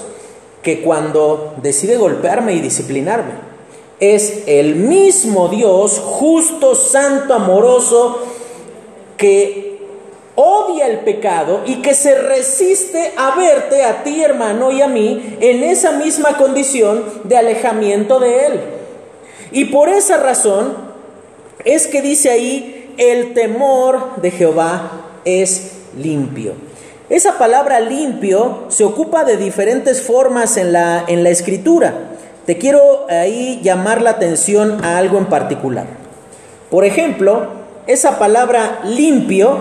que 0.62 0.82
cuando 0.82 1.56
decide 1.62 1.98
golpearme 1.98 2.54
y 2.54 2.60
disciplinarme. 2.60 3.49
Es 4.00 4.44
el 4.48 4.76
mismo 4.76 5.50
Dios, 5.50 6.00
justo, 6.00 6.76
santo, 6.76 7.34
amoroso, 7.34 8.20
que 9.18 9.70
odia 10.36 10.88
el 10.88 11.00
pecado 11.00 11.64
y 11.66 11.82
que 11.82 11.94
se 11.94 12.16
resiste 12.16 13.12
a 13.18 13.36
verte 13.36 13.84
a 13.84 14.04
ti, 14.04 14.24
hermano, 14.24 14.72
y 14.72 14.82
a 14.82 14.88
mí 14.88 15.38
en 15.42 15.64
esa 15.64 15.92
misma 15.92 16.38
condición 16.38 17.04
de 17.26 17.36
alejamiento 17.36 18.20
de 18.22 18.46
Él. 18.46 18.60
Y 19.52 19.66
por 19.66 19.90
esa 19.90 20.18
razón 20.18 20.78
es 21.66 21.88
que 21.88 22.02
dice 22.02 22.30
ahí, 22.30 22.94
el 22.98 23.34
temor 23.34 24.22
de 24.22 24.32
Jehová 24.32 24.92
es 25.26 25.72
limpio. 25.98 26.54
Esa 27.10 27.38
palabra 27.38 27.80
limpio 27.80 28.66
se 28.70 28.84
ocupa 28.84 29.24
de 29.24 29.36
diferentes 29.36 30.02
formas 30.02 30.58
en 30.58 30.72
la, 30.72 31.04
en 31.08 31.24
la 31.24 31.32
escritura. 31.32 32.18
Te 32.50 32.58
quiero 32.58 33.06
ahí 33.12 33.60
llamar 33.62 34.02
la 34.02 34.10
atención 34.10 34.84
a 34.84 34.98
algo 34.98 35.20
en 35.20 35.28
particular. 35.28 35.86
Por 36.72 36.84
ejemplo, 36.84 37.46
esa 37.86 38.18
palabra 38.18 38.80
limpio 38.86 39.56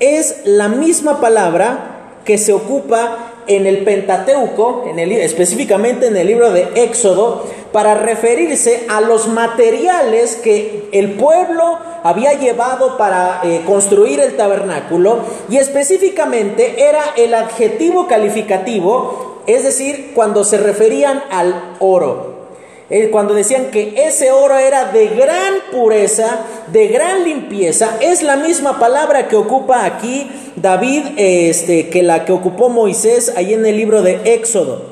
es 0.00 0.36
la 0.46 0.68
misma 0.68 1.20
palabra 1.20 2.20
que 2.24 2.38
se 2.38 2.54
ocupa 2.54 3.33
en 3.46 3.66
el 3.66 3.84
Pentateuco, 3.84 4.84
en 4.88 4.98
el, 4.98 5.12
específicamente 5.12 6.06
en 6.06 6.16
el 6.16 6.26
libro 6.26 6.50
de 6.52 6.68
Éxodo, 6.74 7.44
para 7.72 7.94
referirse 7.94 8.84
a 8.88 9.00
los 9.00 9.28
materiales 9.28 10.36
que 10.36 10.88
el 10.92 11.12
pueblo 11.12 11.78
había 12.02 12.34
llevado 12.34 12.96
para 12.96 13.40
eh, 13.44 13.62
construir 13.66 14.20
el 14.20 14.36
tabernáculo 14.36 15.20
y 15.48 15.56
específicamente 15.56 16.84
era 16.86 17.02
el 17.16 17.34
adjetivo 17.34 18.06
calificativo, 18.06 19.42
es 19.46 19.64
decir, 19.64 20.12
cuando 20.14 20.44
se 20.44 20.58
referían 20.58 21.22
al 21.30 21.76
oro. 21.80 22.33
Eh, 22.96 23.10
cuando 23.10 23.34
decían 23.34 23.72
que 23.72 24.06
ese 24.06 24.30
oro 24.30 24.56
era 24.56 24.92
de 24.92 25.08
gran 25.08 25.54
pureza, 25.72 26.42
de 26.68 26.86
gran 26.86 27.24
limpieza, 27.24 27.96
es 28.00 28.22
la 28.22 28.36
misma 28.36 28.78
palabra 28.78 29.26
que 29.26 29.34
ocupa 29.34 29.84
aquí 29.84 30.30
David, 30.54 31.02
este, 31.16 31.88
que 31.88 32.04
la 32.04 32.24
que 32.24 32.30
ocupó 32.30 32.68
Moisés 32.68 33.32
ahí 33.36 33.52
en 33.52 33.66
el 33.66 33.76
libro 33.78 34.02
de 34.02 34.20
Éxodo. 34.34 34.84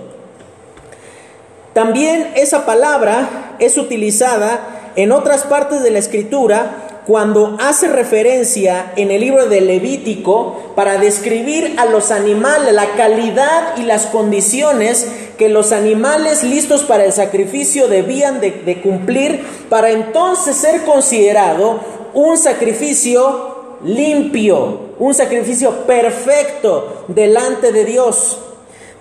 También 1.74 2.32
esa 2.34 2.66
palabra 2.66 3.54
es 3.60 3.78
utilizada 3.78 4.90
en 4.96 5.12
otras 5.12 5.44
partes 5.44 5.84
de 5.84 5.92
la 5.92 6.00
escritura 6.00 6.91
cuando 7.06 7.56
hace 7.60 7.88
referencia 7.88 8.92
en 8.96 9.10
el 9.10 9.20
libro 9.20 9.46
de 9.46 9.60
Levítico 9.60 10.72
para 10.76 10.98
describir 10.98 11.74
a 11.76 11.86
los 11.86 12.12
animales, 12.12 12.72
la 12.72 12.92
calidad 12.94 13.76
y 13.76 13.82
las 13.82 14.06
condiciones 14.06 15.10
que 15.36 15.48
los 15.48 15.72
animales 15.72 16.44
listos 16.44 16.84
para 16.84 17.04
el 17.04 17.12
sacrificio 17.12 17.88
debían 17.88 18.40
de, 18.40 18.80
cumplir 18.82 19.44
para 19.68 19.90
entonces 19.90 20.56
ser 20.56 20.82
considerado 20.82 21.80
un 22.14 22.38
sacrificio 22.38 23.78
limpio, 23.84 24.92
un 25.00 25.12
sacrificio 25.12 25.84
perfecto 25.86 27.04
delante 27.08 27.72
de 27.72 27.84
Dios. 27.84 28.38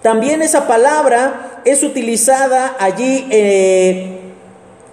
También 0.01 0.41
esa 0.41 0.67
palabra 0.67 1.61
es 1.65 1.83
utilizada 1.83 2.75
allí 2.79 3.27
eh, 3.29 4.21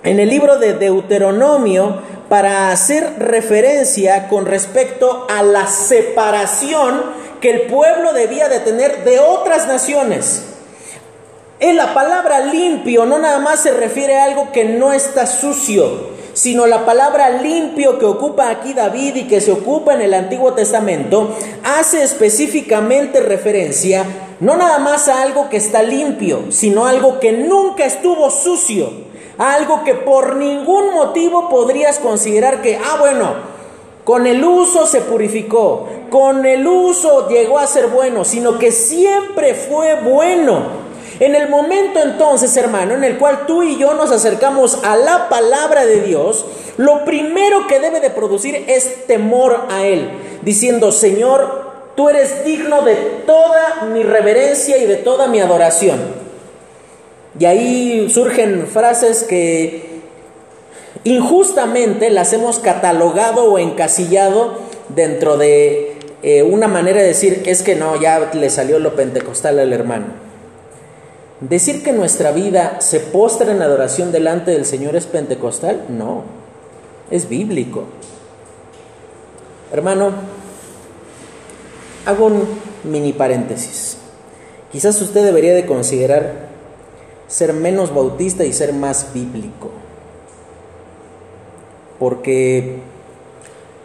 en 0.04 0.20
el 0.20 0.28
libro 0.28 0.59
de 0.59 0.74
Deuteronomio 0.74 2.17
para 2.28 2.70
hacer 2.70 3.14
referencia 3.18 4.28
con 4.28 4.46
respecto 4.46 5.26
a 5.30 5.42
la 5.42 5.66
separación 5.66 7.02
que 7.40 7.50
el 7.50 7.60
pueblo 7.62 8.12
debía 8.12 8.48
de 8.48 8.60
tener 8.60 9.04
de 9.04 9.18
otras 9.18 9.66
naciones. 9.66 10.44
En 11.60 11.76
la 11.76 11.94
palabra 11.94 12.40
limpio 12.40 13.06
no 13.06 13.18
nada 13.18 13.38
más 13.38 13.60
se 13.60 13.72
refiere 13.72 14.18
a 14.18 14.24
algo 14.24 14.52
que 14.52 14.64
no 14.64 14.92
está 14.92 15.26
sucio, 15.26 16.18
sino 16.34 16.66
la 16.66 16.84
palabra 16.84 17.30
limpio 17.30 17.98
que 17.98 18.04
ocupa 18.04 18.50
aquí 18.50 18.74
David 18.74 19.16
y 19.16 19.26
que 19.26 19.40
se 19.40 19.50
ocupa 19.50 19.94
en 19.94 20.02
el 20.02 20.14
Antiguo 20.14 20.52
Testamento, 20.52 21.36
hace 21.64 22.02
específicamente 22.04 23.20
referencia 23.20 24.04
no 24.38 24.56
nada 24.56 24.78
más 24.78 25.08
a 25.08 25.22
algo 25.22 25.48
que 25.48 25.56
está 25.56 25.82
limpio, 25.82 26.44
sino 26.50 26.86
algo 26.86 27.18
que 27.18 27.32
nunca 27.32 27.84
estuvo 27.84 28.30
sucio 28.30 29.08
algo 29.38 29.85
que 29.85 29.94
por 29.94 30.37
ningún 30.37 30.92
motivo 30.92 31.48
podrías 31.48 31.98
considerar 31.98 32.61
que, 32.61 32.77
ah, 32.77 32.96
bueno, 32.98 33.35
con 34.05 34.27
el 34.27 34.42
uso 34.44 34.87
se 34.87 35.03
purificó, 35.03 35.88
con 36.11 36.44
el 36.44 36.66
uso 36.66 37.29
llegó 37.29 37.59
a 37.59 37.66
ser 37.66 37.87
bueno, 37.88 38.24
sino 38.24 38.59
que 38.59 38.72
siempre 38.72 39.55
fue 39.55 40.01
bueno. 40.01 40.88
En 41.20 41.35
el 41.35 41.48
momento 41.48 42.01
entonces, 42.01 42.57
hermano, 42.57 42.94
en 42.94 43.05
el 43.05 43.18
cual 43.18 43.46
tú 43.46 43.62
y 43.62 43.77
yo 43.77 43.94
nos 43.94 44.11
acercamos 44.11 44.79
a 44.85 44.96
la 44.96 45.29
palabra 45.29 45.85
de 45.85 46.01
Dios, 46.01 46.46
lo 46.77 47.05
primero 47.05 47.66
que 47.66 47.81
debe 47.81 48.01
de 48.01 48.11
producir 48.11 48.64
es 48.68 49.07
temor 49.07 49.66
a 49.68 49.85
Él, 49.85 50.11
diciendo, 50.42 50.92
Señor, 50.92 51.92
tú 51.96 52.09
eres 52.09 52.44
digno 52.44 52.83
de 52.83 52.94
toda 53.27 53.88
mi 53.92 54.05
reverencia 54.05 54.79
y 54.79 54.87
de 54.87 54.96
toda 54.96 55.27
mi 55.27 55.40
adoración. 55.40 56.27
Y 57.38 57.44
ahí 57.44 58.11
surgen 58.11 58.66
frases 58.66 59.22
que 59.22 60.01
injustamente 61.05 62.11
las 62.11 62.33
hemos 62.33 62.59
catalogado 62.59 63.44
o 63.44 63.59
encasillado 63.59 64.59
dentro 64.88 65.37
de 65.37 65.96
eh, 66.22 66.42
una 66.42 66.66
manera 66.66 67.01
de 67.01 67.09
decir, 67.09 67.42
es 67.46 67.62
que 67.62 67.77
no, 67.77 68.01
ya 68.01 68.31
le 68.35 68.51
salió 68.51 68.79
lo 68.79 68.96
pentecostal 68.96 69.59
al 69.59 69.72
hermano. 69.72 70.07
Decir 71.40 71.85
que 71.85 71.92
nuestra 71.92 72.33
vida 72.33 72.81
se 72.81 72.98
postra 72.98 73.53
en 73.53 73.62
adoración 73.62 74.11
delante 74.11 74.51
del 74.51 74.64
Señor 74.64 74.96
es 74.96 75.07
pentecostal, 75.07 75.85
no, 75.88 76.24
es 77.12 77.29
bíblico. 77.29 77.85
Hermano, 79.72 80.12
hago 82.07 82.27
un 82.27 82.48
mini 82.83 83.12
paréntesis. 83.12 83.98
Quizás 84.72 85.01
usted 85.01 85.24
debería 85.24 85.55
de 85.55 85.66
considerar 85.66 86.47
ser 87.28 87.52
menos 87.52 87.94
bautista 87.94 88.44
y 88.44 88.52
ser 88.52 88.72
más 88.72 89.12
bíblico. 89.14 89.70
Porque, 91.98 92.78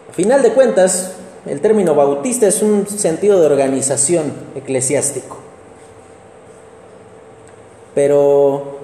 a 0.10 0.14
final 0.14 0.42
de 0.42 0.54
cuentas, 0.54 1.14
el 1.46 1.60
término 1.60 1.94
bautista 1.94 2.48
es 2.48 2.62
un 2.62 2.88
sentido 2.88 3.40
de 3.40 3.46
organización 3.46 4.34
eclesiástico. 4.56 5.38
Pero 7.94 8.80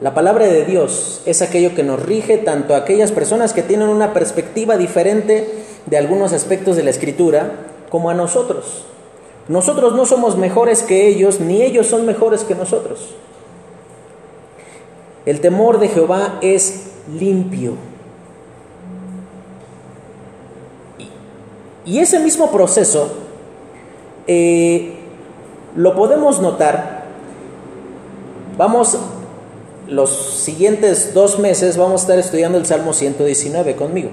la 0.00 0.14
palabra 0.14 0.46
de 0.46 0.64
Dios 0.64 1.22
es 1.26 1.42
aquello 1.42 1.74
que 1.74 1.82
nos 1.82 2.00
rige 2.00 2.38
tanto 2.38 2.74
a 2.74 2.78
aquellas 2.78 3.10
personas 3.10 3.52
que 3.52 3.62
tienen 3.62 3.88
una 3.88 4.14
perspectiva 4.14 4.76
diferente 4.76 5.48
de 5.86 5.98
algunos 5.98 6.32
aspectos 6.32 6.76
de 6.76 6.84
la 6.84 6.90
escritura 6.90 7.52
como 7.90 8.08
a 8.08 8.14
nosotros. 8.14 8.84
Nosotros 9.48 9.94
no 9.94 10.06
somos 10.06 10.36
mejores 10.36 10.82
que 10.82 11.08
ellos, 11.08 11.40
ni 11.40 11.62
ellos 11.62 11.86
son 11.86 12.06
mejores 12.06 12.44
que 12.44 12.54
nosotros. 12.54 13.14
El 15.28 15.40
temor 15.42 15.78
de 15.78 15.88
Jehová 15.88 16.38
es 16.40 16.84
limpio. 17.20 17.74
Y 21.84 21.98
ese 21.98 22.18
mismo 22.18 22.50
proceso 22.50 23.10
eh, 24.26 24.94
lo 25.76 25.94
podemos 25.94 26.40
notar. 26.40 27.04
Vamos, 28.56 28.96
los 29.86 30.08
siguientes 30.08 31.12
dos 31.12 31.38
meses 31.38 31.76
vamos 31.76 32.00
a 32.00 32.04
estar 32.04 32.18
estudiando 32.18 32.56
el 32.56 32.64
Salmo 32.64 32.94
119 32.94 33.76
conmigo. 33.76 34.08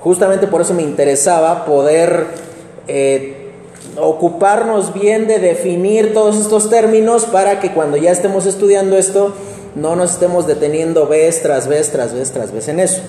Justamente 0.00 0.46
por 0.46 0.60
eso 0.60 0.74
me 0.74 0.82
interesaba 0.82 1.64
poder 1.64 2.26
eh, 2.86 3.50
ocuparnos 3.96 4.92
bien 4.92 5.26
de 5.26 5.38
definir 5.38 6.12
todos 6.12 6.38
estos 6.38 6.68
términos 6.68 7.24
para 7.24 7.60
que 7.60 7.72
cuando 7.72 7.96
ya 7.96 8.10
estemos 8.10 8.44
estudiando 8.44 8.98
esto, 8.98 9.32
no 9.74 9.96
nos 9.96 10.12
estemos 10.12 10.46
deteniendo 10.46 11.06
vez 11.06 11.42
tras 11.42 11.66
vez, 11.68 11.90
tras 11.90 12.14
vez, 12.14 12.30
tras 12.30 12.52
vez 12.52 12.68
en 12.68 12.80
eso. 12.80 13.02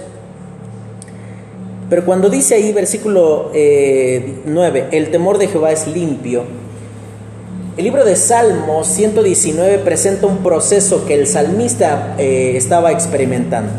Pero 1.89 2.05
cuando 2.05 2.29
dice 2.29 2.55
ahí 2.55 2.73
versículo 2.73 3.51
9, 3.53 3.53
eh, 3.53 4.87
el 4.91 5.11
temor 5.11 5.37
de 5.37 5.47
Jehová 5.47 5.71
es 5.71 5.87
limpio, 5.87 6.43
el 7.75 7.85
libro 7.85 8.05
de 8.05 8.15
Salmos 8.15 8.85
119 8.87 9.79
presenta 9.79 10.27
un 10.27 10.43
proceso 10.43 11.05
que 11.07 11.15
el 11.15 11.25
salmista 11.25 12.13
eh, 12.19 12.53
estaba 12.55 12.91
experimentando. 12.91 13.71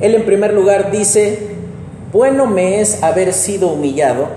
Él 0.00 0.16
en 0.16 0.24
primer 0.24 0.52
lugar 0.52 0.90
dice, 0.90 1.38
bueno 2.12 2.46
me 2.46 2.80
es 2.80 3.04
haber 3.04 3.32
sido 3.32 3.68
humillado 3.68 4.28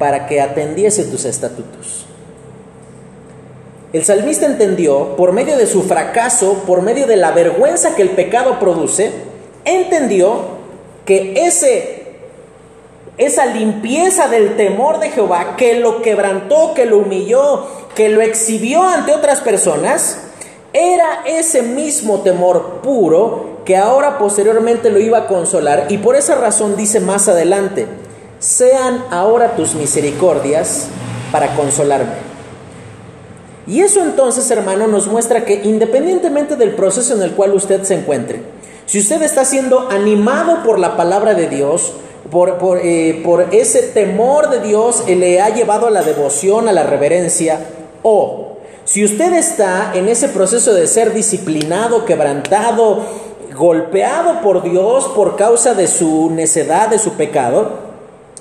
para 0.00 0.26
que 0.26 0.40
atendiese 0.40 1.04
tus 1.04 1.24
estatutos. 1.24 2.03
El 3.94 4.04
salmista 4.04 4.44
entendió, 4.46 5.14
por 5.14 5.30
medio 5.30 5.56
de 5.56 5.68
su 5.68 5.84
fracaso, 5.84 6.64
por 6.66 6.82
medio 6.82 7.06
de 7.06 7.14
la 7.14 7.30
vergüenza 7.30 7.94
que 7.94 8.02
el 8.02 8.10
pecado 8.10 8.58
produce, 8.58 9.12
entendió 9.64 10.40
que 11.06 11.46
ese 11.46 12.02
esa 13.18 13.46
limpieza 13.46 14.26
del 14.26 14.56
temor 14.56 14.98
de 14.98 15.10
Jehová 15.10 15.54
que 15.56 15.78
lo 15.78 16.02
quebrantó, 16.02 16.74
que 16.74 16.86
lo 16.86 16.98
humilló, 16.98 17.68
que 17.94 18.08
lo 18.08 18.20
exhibió 18.20 18.82
ante 18.82 19.12
otras 19.12 19.40
personas, 19.40 20.18
era 20.72 21.22
ese 21.24 21.62
mismo 21.62 22.22
temor 22.22 22.80
puro 22.82 23.60
que 23.64 23.76
ahora 23.76 24.18
posteriormente 24.18 24.90
lo 24.90 24.98
iba 24.98 25.18
a 25.18 25.26
consolar 25.28 25.86
y 25.88 25.98
por 25.98 26.16
esa 26.16 26.34
razón 26.34 26.74
dice 26.74 26.98
más 26.98 27.28
adelante, 27.28 27.86
sean 28.40 29.04
ahora 29.12 29.54
tus 29.54 29.76
misericordias 29.76 30.88
para 31.30 31.54
consolarme. 31.54 32.33
Y 33.66 33.80
eso 33.80 34.02
entonces, 34.02 34.50
hermano, 34.50 34.86
nos 34.86 35.06
muestra 35.06 35.44
que 35.44 35.62
independientemente 35.64 36.56
del 36.56 36.74
proceso 36.74 37.14
en 37.14 37.22
el 37.22 37.32
cual 37.32 37.54
usted 37.54 37.82
se 37.82 37.94
encuentre, 37.94 38.42
si 38.86 38.98
usted 38.98 39.22
está 39.22 39.44
siendo 39.44 39.88
animado 39.90 40.62
por 40.62 40.78
la 40.78 40.96
palabra 40.96 41.34
de 41.34 41.48
Dios, 41.48 41.94
por, 42.30 42.58
por, 42.58 42.80
eh, 42.82 43.22
por 43.24 43.54
ese 43.54 43.82
temor 43.82 44.50
de 44.50 44.60
Dios, 44.60 45.04
le 45.08 45.40
ha 45.40 45.48
llevado 45.48 45.86
a 45.86 45.90
la 45.90 46.02
devoción, 46.02 46.68
a 46.68 46.72
la 46.72 46.82
reverencia, 46.82 47.60
o 48.02 48.58
si 48.84 49.02
usted 49.02 49.32
está 49.32 49.92
en 49.94 50.08
ese 50.08 50.28
proceso 50.28 50.74
de 50.74 50.86
ser 50.86 51.14
disciplinado, 51.14 52.04
quebrantado, 52.04 53.02
golpeado 53.56 54.42
por 54.42 54.62
Dios 54.62 55.08
por 55.14 55.36
causa 55.36 55.72
de 55.74 55.86
su 55.86 56.30
necedad, 56.30 56.88
de 56.88 56.98
su 56.98 57.12
pecado, 57.12 57.94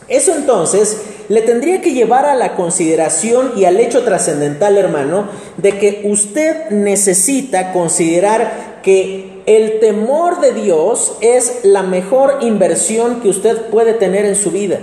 eso 0.10 0.34
entonces 0.36 0.98
le 1.34 1.42
tendría 1.42 1.82
que 1.82 1.94
llevar 1.94 2.28
a 2.28 2.36
la 2.36 2.56
consideración 2.56 3.54
y 3.58 3.66
al 3.66 3.80
hecho 3.80 4.04
trascendental, 4.04 4.78
hermano, 4.78 5.30
de 5.58 5.80
que 5.80 6.04
usted 6.04 6.70
necesita 6.70 7.74
considerar 7.74 8.82
que 8.84 9.42
el 9.48 9.80
temor 9.80 10.42
de 10.42 10.54
Dios 10.54 11.18
es 11.22 11.62
la 11.64 11.82
mejor 11.82 12.38
inversión 12.42 13.20
que 13.22 13.30
usted 13.30 13.64
puede 13.72 13.94
tener 13.94 14.26
en 14.26 14.36
su 14.36 14.52
vida. 14.52 14.80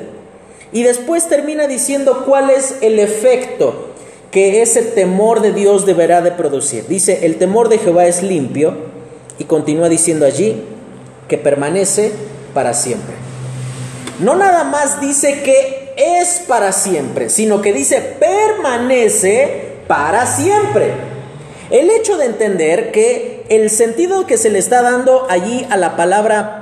Y 0.72 0.82
después 0.82 1.28
termina 1.28 1.68
diciendo 1.68 2.24
cuál 2.26 2.50
es 2.50 2.78
el 2.80 2.98
efecto 2.98 3.90
que 4.32 4.60
ese 4.60 4.82
temor 4.82 5.42
de 5.42 5.52
Dios 5.52 5.86
deberá 5.86 6.20
de 6.20 6.32
producir. 6.32 6.84
Dice, 6.88 7.26
el 7.26 7.36
temor 7.36 7.68
de 7.68 7.78
Jehová 7.78 8.06
es 8.06 8.24
limpio 8.24 8.74
y 9.38 9.44
continúa 9.44 9.88
diciendo 9.88 10.26
allí 10.26 10.60
que 11.28 11.38
permanece 11.38 12.10
para 12.54 12.74
siempre. 12.74 13.14
No 14.18 14.34
nada 14.34 14.64
más 14.64 15.00
dice 15.00 15.42
que 15.44 15.89
es 16.00 16.42
para 16.46 16.72
siempre, 16.72 17.28
sino 17.28 17.60
que 17.60 17.72
dice 17.72 18.00
permanece 18.00 19.80
para 19.86 20.26
siempre. 20.26 20.92
El 21.70 21.90
hecho 21.90 22.16
de 22.16 22.26
entender 22.26 22.90
que 22.90 23.44
el 23.48 23.70
sentido 23.70 24.26
que 24.26 24.36
se 24.36 24.50
le 24.50 24.58
está 24.58 24.82
dando 24.82 25.26
allí 25.28 25.66
a 25.70 25.76
la 25.76 25.96
palabra 25.96 26.60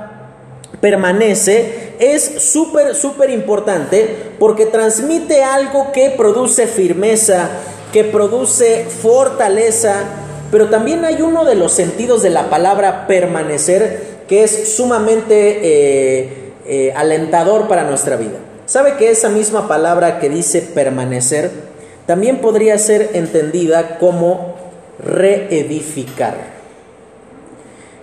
permanece 0.81 1.93
es 1.99 2.43
súper, 2.43 2.95
súper 2.95 3.29
importante 3.29 4.15
porque 4.39 4.65
transmite 4.65 5.43
algo 5.43 5.91
que 5.91 6.11
produce 6.11 6.67
firmeza, 6.67 7.49
que 7.91 8.03
produce 8.03 8.85
fortaleza, 8.85 10.03
pero 10.51 10.69
también 10.69 11.05
hay 11.05 11.21
uno 11.21 11.45
de 11.45 11.55
los 11.55 11.71
sentidos 11.71 12.21
de 12.21 12.29
la 12.29 12.49
palabra 12.49 13.07
permanecer 13.07 14.19
que 14.27 14.43
es 14.43 14.75
sumamente 14.75 15.59
eh, 15.61 16.53
eh, 16.65 16.93
alentador 16.95 17.67
para 17.67 17.83
nuestra 17.83 18.15
vida. 18.15 18.37
¿Sabe 18.69 18.97
que 18.97 19.09
esa 19.09 19.29
misma 19.29 19.67
palabra 19.67 20.19
que 20.19 20.29
dice 20.29 20.61
permanecer 20.61 21.49
también 22.05 22.37
podría 22.37 22.77
ser 22.77 23.09
entendida 23.13 23.97
como 23.97 24.57
reedificar? 24.99 26.35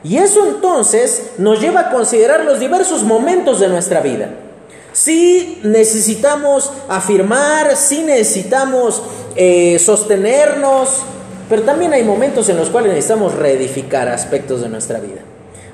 Y 0.03 0.17
eso 0.17 0.45
entonces 0.45 1.31
nos 1.39 1.61
lleva 1.61 1.83
a 1.83 1.91
considerar 1.91 2.45
los 2.45 2.59
diversos 2.59 3.05
momentos 3.05 3.61
de 3.61 3.69
nuestra 3.69 4.01
vida. 4.01 4.31
Si 4.93 5.61
necesitamos 5.63 6.73
afirmar, 6.89 7.77
si 7.77 8.03
necesitamos 8.03 9.05
eh, 9.37 9.79
sostenernos, 9.79 10.89
pero 11.49 11.63
también 11.63 11.93
hay 11.93 12.03
momentos 12.03 12.49
en 12.49 12.57
los 12.57 12.71
cuales 12.71 12.91
necesitamos 12.91 13.37
reedificar 13.37 14.09
aspectos 14.09 14.63
de 14.63 14.69
nuestra 14.69 14.99
vida. 14.99 15.21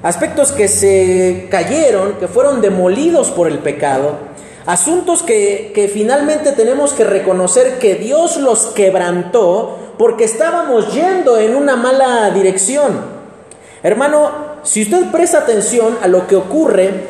Aspectos 0.02 0.52
que 0.52 0.68
se 0.68 1.48
cayeron, 1.50 2.18
que 2.18 2.28
fueron 2.28 2.61
demolidos 2.61 3.31
por 3.31 3.48
el 3.48 3.61
pecado, 3.61 4.32
asuntos 4.66 5.22
que, 5.22 5.90
finalmente 5.92 6.53
tenemos 6.53 6.92
que 6.92 7.05
reconocer 7.05 7.79
que 7.79 7.96
Dios 7.96 8.37
los 8.37 8.66
quebrantó 8.66 9.79
porque 9.98 10.25
estábamos 10.25 10.92
yendo 10.92 11.38
en 11.38 11.55
una 11.55 11.77
mala 11.77 12.31
dirección. 12.31 13.01
Hermano, 13.83 14.31
si 14.62 14.83
usted 14.83 15.11
presta 15.11 15.38
atención 15.38 15.98
a 16.03 16.09
lo 16.09 16.27
que 16.27 16.37
ocurre 16.37 17.09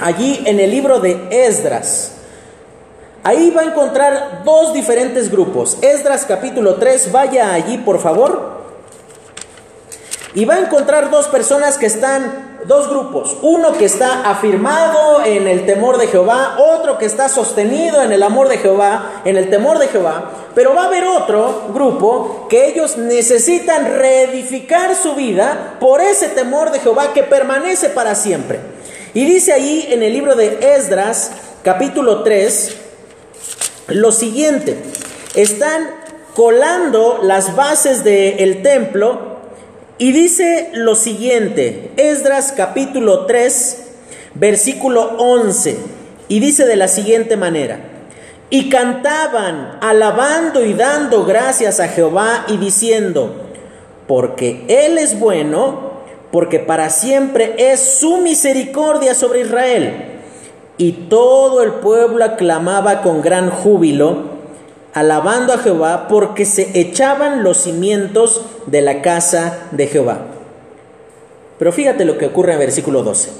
allí 0.00 0.42
en 0.44 0.60
el 0.60 0.70
libro 0.70 1.00
de 1.00 1.18
Esdras, 1.30 2.12
ahí 3.24 3.50
va 3.50 3.62
a 3.62 3.64
encontrar 3.64 4.42
dos 4.44 4.72
diferentes 4.72 5.30
grupos. 5.30 5.78
Esdras 5.82 6.24
capítulo 6.26 6.76
3, 6.76 7.12
vaya 7.12 7.52
allí 7.52 7.78
por 7.78 8.00
favor. 8.00 8.58
Y 10.34 10.44
va 10.44 10.54
a 10.54 10.60
encontrar 10.60 11.10
dos 11.10 11.26
personas 11.26 11.78
que 11.78 11.86
están, 11.86 12.47
dos 12.64 12.88
grupos. 12.88 13.36
Uno 13.42 13.72
que 13.72 13.84
está 13.84 14.28
afirmado 14.30 15.24
en 15.24 15.46
el 15.46 15.66
temor 15.66 15.98
de 15.98 16.08
Jehová, 16.08 16.56
otro 16.58 16.98
que 16.98 17.06
está 17.06 17.28
sostenido 17.28 18.02
en 18.02 18.12
el 18.12 18.22
amor 18.22 18.48
de 18.48 18.58
Jehová, 18.58 19.22
en 19.24 19.36
el 19.36 19.50
temor 19.50 19.78
de 19.78 19.88
Jehová. 19.88 20.30
Pero 20.54 20.74
va 20.74 20.84
a 20.84 20.86
haber 20.86 21.04
otro 21.04 21.68
grupo 21.72 22.46
que 22.48 22.68
ellos 22.68 22.96
necesitan 22.96 23.98
reedificar 23.98 24.94
su 24.96 25.14
vida 25.14 25.76
por 25.78 26.00
ese 26.00 26.28
temor 26.28 26.72
de 26.72 26.80
Jehová 26.80 27.12
que 27.12 27.22
permanece 27.22 27.90
para 27.90 28.14
siempre. 28.14 28.60
Y 29.14 29.24
dice 29.24 29.52
ahí 29.52 29.88
en 29.90 30.02
el 30.02 30.12
libro 30.12 30.34
de 30.34 30.58
Esdras, 30.76 31.32
capítulo 31.62 32.22
3, 32.22 32.76
lo 33.88 34.12
siguiente. 34.12 34.82
Están 35.34 35.90
colando 36.34 37.20
las 37.22 37.56
bases 37.56 38.04
del 38.04 38.62
templo 38.62 39.27
y 39.98 40.12
dice 40.12 40.70
lo 40.74 40.94
siguiente, 40.94 41.90
Esdras 41.96 42.52
capítulo 42.56 43.26
3, 43.26 43.84
versículo 44.34 45.16
11, 45.18 45.76
y 46.28 46.38
dice 46.38 46.66
de 46.66 46.76
la 46.76 46.86
siguiente 46.86 47.36
manera, 47.36 47.80
y 48.48 48.70
cantaban, 48.70 49.78
alabando 49.80 50.64
y 50.64 50.74
dando 50.74 51.24
gracias 51.24 51.80
a 51.80 51.88
Jehová 51.88 52.44
y 52.46 52.58
diciendo, 52.58 53.34
porque 54.06 54.64
Él 54.68 54.98
es 54.98 55.18
bueno, 55.18 55.88
porque 56.30 56.60
para 56.60 56.90
siempre 56.90 57.54
es 57.58 57.98
su 57.98 58.18
misericordia 58.18 59.14
sobre 59.14 59.40
Israel. 59.40 60.14
Y 60.76 60.92
todo 60.92 61.62
el 61.62 61.72
pueblo 61.72 62.24
aclamaba 62.24 63.02
con 63.02 63.20
gran 63.20 63.50
júbilo, 63.50 64.37
alabando 64.94 65.52
a 65.52 65.58
Jehová 65.58 66.08
porque 66.08 66.44
se 66.44 66.78
echaban 66.78 67.42
los 67.42 67.58
cimientos 67.58 68.42
de 68.66 68.82
la 68.82 69.02
casa 69.02 69.58
de 69.70 69.86
Jehová. 69.86 70.26
Pero 71.58 71.72
fíjate 71.72 72.04
lo 72.04 72.18
que 72.18 72.26
ocurre 72.26 72.54
en 72.54 72.60
versículo 72.60 73.02
12. 73.02 73.30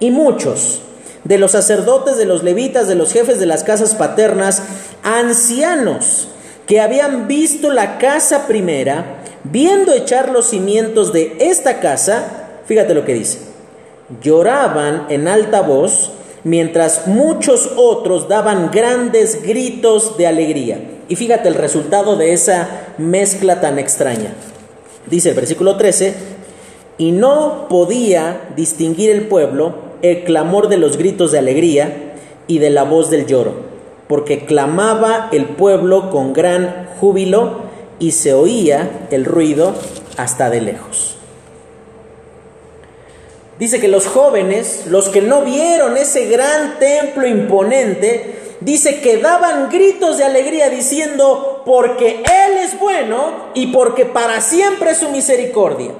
Y 0.00 0.10
muchos 0.10 0.82
de 1.24 1.38
los 1.38 1.52
sacerdotes, 1.52 2.16
de 2.16 2.24
los 2.24 2.42
levitas, 2.42 2.86
de 2.86 2.94
los 2.94 3.12
jefes 3.12 3.40
de 3.40 3.46
las 3.46 3.64
casas 3.64 3.94
paternas, 3.94 4.62
ancianos 5.02 6.28
que 6.66 6.80
habían 6.80 7.26
visto 7.28 7.72
la 7.72 7.98
casa 7.98 8.46
primera, 8.46 9.22
viendo 9.44 9.92
echar 9.92 10.30
los 10.30 10.46
cimientos 10.46 11.12
de 11.12 11.36
esta 11.40 11.80
casa, 11.80 12.48
fíjate 12.66 12.94
lo 12.94 13.04
que 13.04 13.14
dice, 13.14 13.38
lloraban 14.20 15.06
en 15.08 15.28
alta 15.28 15.62
voz 15.62 16.12
mientras 16.46 17.08
muchos 17.08 17.72
otros 17.76 18.28
daban 18.28 18.70
grandes 18.70 19.42
gritos 19.42 20.16
de 20.16 20.28
alegría. 20.28 20.78
Y 21.08 21.16
fíjate 21.16 21.48
el 21.48 21.56
resultado 21.56 22.14
de 22.14 22.32
esa 22.32 22.94
mezcla 22.98 23.60
tan 23.60 23.80
extraña. 23.80 24.32
Dice 25.10 25.30
el 25.30 25.34
versículo 25.34 25.76
13, 25.76 26.14
y 26.98 27.10
no 27.10 27.66
podía 27.68 28.42
distinguir 28.54 29.10
el 29.10 29.26
pueblo 29.26 29.74
el 30.02 30.22
clamor 30.22 30.68
de 30.68 30.76
los 30.76 30.98
gritos 30.98 31.32
de 31.32 31.40
alegría 31.40 32.14
y 32.46 32.60
de 32.60 32.70
la 32.70 32.84
voz 32.84 33.10
del 33.10 33.26
lloro, 33.26 33.54
porque 34.06 34.44
clamaba 34.44 35.28
el 35.32 35.46
pueblo 35.46 36.10
con 36.10 36.32
gran 36.32 36.90
júbilo 37.00 37.62
y 37.98 38.12
se 38.12 38.34
oía 38.34 39.08
el 39.10 39.24
ruido 39.24 39.74
hasta 40.16 40.48
de 40.48 40.60
lejos. 40.60 41.15
Dice 43.58 43.80
que 43.80 43.88
los 43.88 44.06
jóvenes, 44.06 44.84
los 44.86 45.08
que 45.08 45.22
no 45.22 45.40
vieron 45.40 45.96
ese 45.96 46.26
gran 46.26 46.78
templo 46.78 47.26
imponente, 47.26 48.56
dice 48.60 49.00
que 49.00 49.16
daban 49.16 49.70
gritos 49.70 50.18
de 50.18 50.24
alegría 50.24 50.68
diciendo, 50.68 51.62
porque 51.64 52.22
Él 52.22 52.58
es 52.58 52.78
bueno 52.78 53.46
y 53.54 53.68
porque 53.68 54.04
para 54.04 54.42
siempre 54.42 54.90
es 54.90 54.98
su 54.98 55.08
misericordia. 55.08 55.92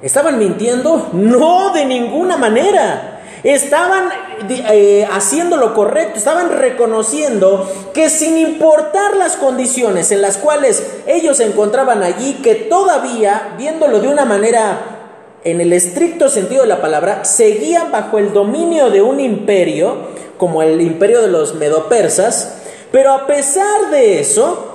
¿Estaban 0.00 0.38
mintiendo? 0.38 1.08
No, 1.12 1.72
de 1.74 1.84
ninguna 1.84 2.38
manera. 2.38 3.20
estaban 3.42 4.08
eh, 4.48 5.06
haciendo 5.12 5.58
lo 5.58 5.74
correcto, 5.74 6.18
estaban 6.18 6.50
reconociendo 6.50 7.70
que 7.92 8.08
sin 8.08 8.38
importar 8.38 9.16
las 9.16 9.36
condiciones 9.36 10.10
en 10.12 10.22
las 10.22 10.38
cuales 10.38 10.82
ellos 11.06 11.36
se 11.36 11.44
encontraban 11.44 12.02
allí, 12.02 12.34
que 12.42 12.54
todavía, 12.54 13.54
viéndolo 13.58 14.00
de 14.00 14.08
una 14.08 14.24
manera 14.24 14.97
en 15.44 15.60
el 15.60 15.72
estricto 15.72 16.28
sentido 16.28 16.62
de 16.62 16.68
la 16.68 16.80
palabra, 16.80 17.24
seguían 17.24 17.90
bajo 17.90 18.18
el 18.18 18.32
dominio 18.32 18.90
de 18.90 19.02
un 19.02 19.20
imperio, 19.20 19.96
como 20.36 20.62
el 20.62 20.80
imperio 20.80 21.22
de 21.22 21.28
los 21.28 21.54
medopersas, 21.54 22.54
pero 22.90 23.12
a 23.12 23.26
pesar 23.26 23.90
de 23.90 24.20
eso, 24.20 24.68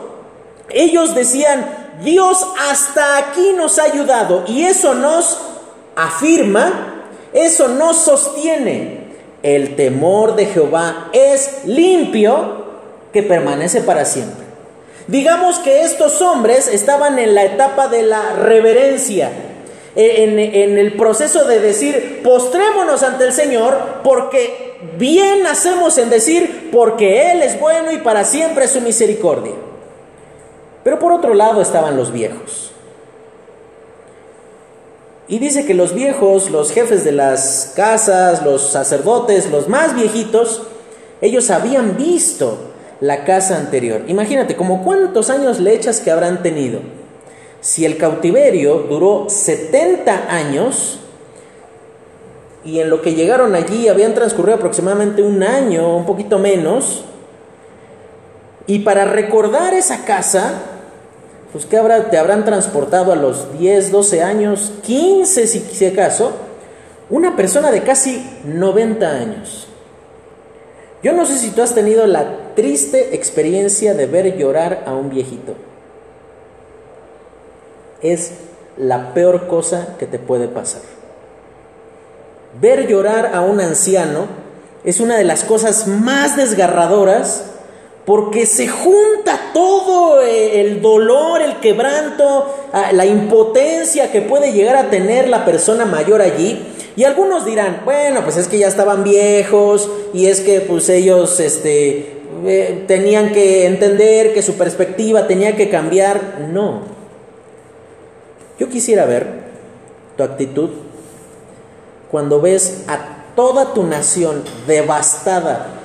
ellos 0.69 1.15
decían, 1.15 1.65
Dios 2.03 2.45
hasta 2.69 3.17
aquí 3.17 3.53
nos 3.55 3.79
ha 3.79 3.83
ayudado 3.83 4.43
y 4.47 4.63
eso 4.63 4.93
nos 4.93 5.37
afirma, 5.95 7.05
eso 7.33 7.67
nos 7.67 7.97
sostiene. 7.97 9.03
El 9.41 9.75
temor 9.75 10.35
de 10.35 10.45
Jehová 10.45 11.09
es 11.11 11.65
limpio 11.65 12.63
que 13.11 13.23
permanece 13.23 13.81
para 13.81 14.05
siempre. 14.05 14.43
Digamos 15.07 15.59
que 15.59 15.81
estos 15.81 16.21
hombres 16.21 16.67
estaban 16.67 17.19
en 17.19 17.35
la 17.35 17.43
etapa 17.43 17.89
de 17.89 18.03
la 18.03 18.33
reverencia, 18.33 19.31
en, 19.95 20.77
el 20.77 20.93
proceso 20.93 21.45
de 21.45 21.59
decir, 21.59 22.21
postrémonos 22.23 23.03
ante 23.03 23.25
el 23.25 23.33
Señor, 23.33 23.77
porque 24.03 24.79
bien 24.97 25.45
hacemos 25.45 25.97
en 25.97 26.09
decir, 26.09 26.69
porque 26.71 27.31
Él 27.31 27.41
es 27.41 27.59
bueno 27.59 27.91
y 27.91 27.97
para 27.97 28.23
siempre 28.23 28.65
es 28.65 28.71
su 28.71 28.81
misericordia. 28.81 29.53
Pero 30.83 30.99
por 30.99 31.11
otro 31.11 31.33
lado 31.33 31.61
estaban 31.61 31.95
los 31.95 32.11
viejos. 32.11 32.71
Y 35.27 35.39
dice 35.39 35.65
que 35.65 35.73
los 35.73 35.93
viejos, 35.93 36.49
los 36.49 36.71
jefes 36.71 37.05
de 37.05 37.13
las 37.13 37.73
casas, 37.75 38.43
los 38.43 38.71
sacerdotes, 38.71 39.49
los 39.49 39.69
más 39.69 39.95
viejitos, 39.95 40.63
ellos 41.21 41.49
habían 41.49 41.95
visto 41.95 42.57
la 42.99 43.23
casa 43.23 43.57
anterior. 43.57 44.01
Imagínate, 44.07 44.55
como 44.55 44.83
cuántos 44.83 45.29
años 45.29 45.59
le 45.59 45.73
echas 45.73 46.01
que 46.01 46.11
habrán 46.11 46.43
tenido. 46.43 46.81
Si 47.63 47.85
el 47.85 47.97
cautiverio 47.97 48.79
duró 48.89 49.29
70 49.29 50.25
años 50.29 50.99
y 52.65 52.81
en 52.81 52.89
lo 52.89 53.01
que 53.01 53.13
llegaron 53.13 53.55
allí 53.55 53.87
habían 53.87 54.13
transcurrido 54.13 54.57
aproximadamente 54.57 55.23
un 55.23 55.41
año, 55.43 55.95
un 55.95 56.05
poquito 56.05 56.39
menos, 56.39 57.05
y 58.67 58.79
para 58.79 59.05
recordar 59.05 59.73
esa 59.73 60.03
casa, 60.03 60.55
pues 61.53 61.65
que 61.65 61.79
te 62.11 62.17
habrán 62.17 62.43
transportado 62.43 63.13
a 63.13 63.15
los 63.15 63.57
10, 63.57 63.91
12 63.91 64.21
años, 64.21 64.73
15 64.83 65.47
si, 65.47 65.59
si 65.61 65.85
acaso, 65.85 66.33
una 67.09 67.37
persona 67.37 67.71
de 67.71 67.81
casi 67.81 68.29
90 68.43 69.09
años. 69.09 69.67
Yo 71.01 71.13
no 71.13 71.25
sé 71.25 71.37
si 71.37 71.51
tú 71.51 71.61
has 71.61 71.73
tenido 71.73 72.07
la 72.07 72.55
triste 72.55 73.15
experiencia 73.15 73.93
de 73.93 74.05
ver 74.05 74.37
llorar 74.37 74.83
a 74.85 74.93
un 74.93 75.09
viejito. 75.09 75.55
Es 78.03 78.33
la 78.77 79.13
peor 79.13 79.47
cosa 79.47 79.95
que 79.97 80.05
te 80.05 80.19
puede 80.19 80.47
pasar. 80.47 80.81
Ver 82.61 82.87
llorar 82.87 83.31
a 83.33 83.41
un 83.41 83.59
anciano 83.59 84.27
es 84.83 84.99
una 84.99 85.17
de 85.17 85.23
las 85.23 85.43
cosas 85.43 85.87
más 85.87 86.35
desgarradoras 86.35 87.45
porque 88.05 88.45
se 88.45 88.67
junta 88.67 89.51
todo 89.53 90.21
eh, 90.21 90.59
el 90.59 90.81
dolor, 90.81 91.41
el 91.41 91.59
quebranto, 91.59 92.53
ah, 92.73 92.91
la 92.91 93.05
impotencia 93.05 94.11
que 94.11 94.21
puede 94.21 94.51
llegar 94.51 94.75
a 94.75 94.89
tener 94.89 95.29
la 95.29 95.45
persona 95.45 95.85
mayor 95.85 96.21
allí. 96.21 96.67
Y 96.95 97.05
algunos 97.05 97.45
dirán, 97.45 97.81
bueno, 97.85 98.23
pues 98.23 98.37
es 98.37 98.47
que 98.47 98.59
ya 98.59 98.67
estaban 98.67 99.03
viejos 99.03 99.89
y 100.13 100.27
es 100.27 100.41
que 100.41 100.61
pues 100.61 100.89
ellos 100.89 101.39
este, 101.39 102.21
eh, 102.45 102.83
tenían 102.87 103.31
que 103.31 103.65
entender 103.65 104.33
que 104.33 104.43
su 104.43 104.55
perspectiva 104.55 105.25
tenía 105.25 105.55
que 105.55 105.69
cambiar. 105.69 106.39
No. 106.51 106.92
Yo 108.59 108.69
quisiera 108.69 109.05
ver 109.05 109.43
tu 110.17 110.23
actitud 110.23 110.69
cuando 112.11 112.39
ves 112.41 112.83
a 112.87 113.33
toda 113.35 113.73
tu 113.73 113.83
nación 113.83 114.43
devastada 114.67 115.81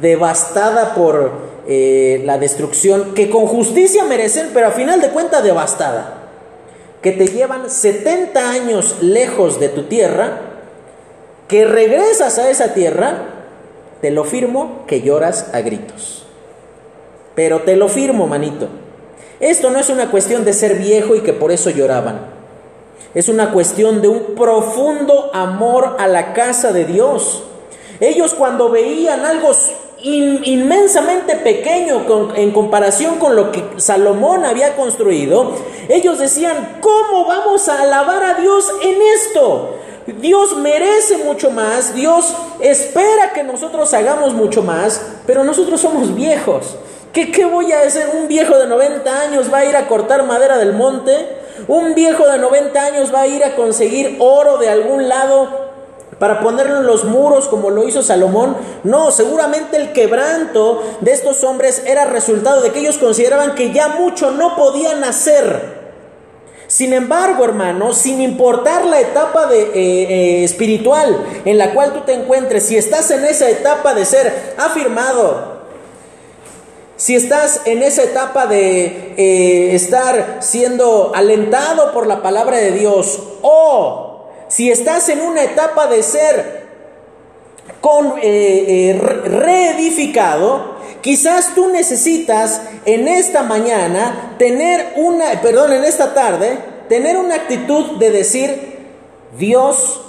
devastada 0.00 0.94
por 0.94 1.32
eh, 1.66 2.22
la 2.24 2.38
destrucción, 2.38 3.14
que 3.14 3.30
con 3.30 3.46
justicia 3.46 4.04
merecen, 4.04 4.50
pero 4.52 4.68
a 4.68 4.72
final 4.72 5.00
de 5.00 5.10
cuentas 5.10 5.42
devastada, 5.42 6.28
que 7.02 7.12
te 7.12 7.28
llevan 7.28 7.70
70 7.70 8.50
años 8.50 8.96
lejos 9.00 9.60
de 9.60 9.68
tu 9.68 9.84
tierra, 9.84 10.40
que 11.46 11.64
regresas 11.64 12.38
a 12.38 12.50
esa 12.50 12.74
tierra, 12.74 13.34
te 14.00 14.10
lo 14.10 14.24
firmo 14.24 14.84
que 14.86 15.00
lloras 15.00 15.50
a 15.52 15.60
gritos. 15.60 16.26
Pero 17.34 17.62
te 17.62 17.76
lo 17.76 17.88
firmo, 17.88 18.26
manito. 18.26 18.68
Esto 19.40 19.70
no 19.70 19.78
es 19.78 19.88
una 19.88 20.10
cuestión 20.10 20.44
de 20.44 20.52
ser 20.52 20.74
viejo 20.74 21.14
y 21.14 21.20
que 21.20 21.32
por 21.32 21.52
eso 21.52 21.70
lloraban. 21.70 22.20
Es 23.14 23.28
una 23.28 23.52
cuestión 23.52 24.02
de 24.02 24.08
un 24.08 24.34
profundo 24.34 25.30
amor 25.32 25.96
a 25.98 26.08
la 26.08 26.32
casa 26.34 26.72
de 26.72 26.84
Dios. 26.84 27.44
Ellos 28.00 28.34
cuando 28.34 28.68
veían 28.68 29.24
algo 29.24 29.52
inmensamente 30.00 31.36
pequeño 31.36 32.32
en 32.36 32.52
comparación 32.52 33.16
con 33.18 33.34
lo 33.34 33.50
que 33.50 33.64
Salomón 33.78 34.44
había 34.44 34.76
construido, 34.76 35.52
ellos 35.88 36.18
decían, 36.18 36.78
¿cómo 36.80 37.24
vamos 37.24 37.68
a 37.68 37.82
alabar 37.82 38.22
a 38.22 38.34
Dios 38.34 38.70
en 38.82 38.96
esto? 39.16 39.74
Dios 40.20 40.56
merece 40.56 41.18
mucho 41.18 41.50
más, 41.50 41.94
Dios 41.94 42.34
espera 42.60 43.32
que 43.32 43.42
nosotros 43.42 43.92
hagamos 43.94 44.34
mucho 44.34 44.62
más, 44.62 45.00
pero 45.26 45.44
nosotros 45.44 45.80
somos 45.80 46.14
viejos. 46.14 46.76
¿Qué, 47.12 47.32
¿Qué 47.32 47.44
voy 47.44 47.72
a 47.72 47.80
hacer? 47.80 48.10
¿Un 48.14 48.28
viejo 48.28 48.56
de 48.58 48.66
90 48.66 49.20
años 49.20 49.52
va 49.52 49.58
a 49.58 49.64
ir 49.64 49.76
a 49.76 49.88
cortar 49.88 50.24
madera 50.24 50.58
del 50.58 50.72
monte? 50.74 51.12
¿Un 51.66 51.94
viejo 51.94 52.26
de 52.26 52.38
90 52.38 52.80
años 52.80 53.14
va 53.14 53.22
a 53.22 53.26
ir 53.26 53.44
a 53.44 53.56
conseguir 53.56 54.16
oro 54.20 54.58
de 54.58 54.68
algún 54.68 55.08
lado 55.08 55.68
para 56.18 56.40
ponerlo 56.40 56.78
en 56.78 56.86
los 56.86 57.04
muros 57.04 57.48
como 57.48 57.70
lo 57.70 57.86
hizo 57.86 58.02
Salomón. 58.02 58.56
No, 58.84 59.10
seguramente 59.10 59.76
el 59.76 59.92
quebranto 59.92 60.82
de 61.00 61.12
estos 61.12 61.44
hombres 61.44 61.82
era 61.86 62.04
resultado 62.06 62.60
de 62.60 62.70
que 62.70 62.80
ellos 62.80 62.98
consideraban 62.98 63.54
que 63.54 63.72
ya 63.72 63.88
mucho 63.88 64.32
no 64.32 64.56
podían 64.56 65.04
hacer. 65.04 65.78
Sin 66.66 66.92
embargo, 66.92 67.44
hermano, 67.44 67.94
sin 67.94 68.20
importar 68.20 68.84
la 68.84 69.00
etapa 69.00 69.46
de, 69.46 69.62
eh, 69.62 69.72
eh, 69.74 70.44
espiritual 70.44 71.24
en 71.46 71.56
la 71.56 71.72
cual 71.72 71.94
tú 71.94 72.00
te 72.00 72.12
encuentres, 72.12 72.66
si 72.66 72.76
estás 72.76 73.10
en 73.10 73.24
esa 73.24 73.48
etapa 73.48 73.94
de 73.94 74.04
ser 74.04 74.54
afirmado, 74.58 75.57
si 76.98 77.14
estás 77.14 77.62
en 77.64 77.82
esa 77.84 78.02
etapa 78.02 78.46
de 78.46 79.14
eh, 79.16 79.74
estar 79.74 80.38
siendo 80.40 81.12
alentado 81.14 81.92
por 81.92 82.08
la 82.08 82.22
palabra 82.22 82.56
de 82.56 82.72
Dios 82.72 83.22
o 83.40 84.26
si 84.48 84.70
estás 84.72 85.08
en 85.08 85.20
una 85.20 85.44
etapa 85.44 85.86
de 85.86 86.02
ser 86.02 86.66
eh, 88.20 88.20
eh, 88.20 88.98
reedificado, 88.98 90.76
quizás 91.00 91.54
tú 91.54 91.68
necesitas 91.68 92.62
en 92.84 93.06
esta 93.06 93.44
mañana 93.44 94.34
tener 94.36 94.94
una, 94.96 95.40
perdón, 95.40 95.72
en 95.74 95.84
esta 95.84 96.14
tarde, 96.14 96.58
tener 96.88 97.16
una 97.16 97.36
actitud 97.36 97.98
de 97.98 98.10
decir, 98.10 98.78
Dios, 99.38 100.00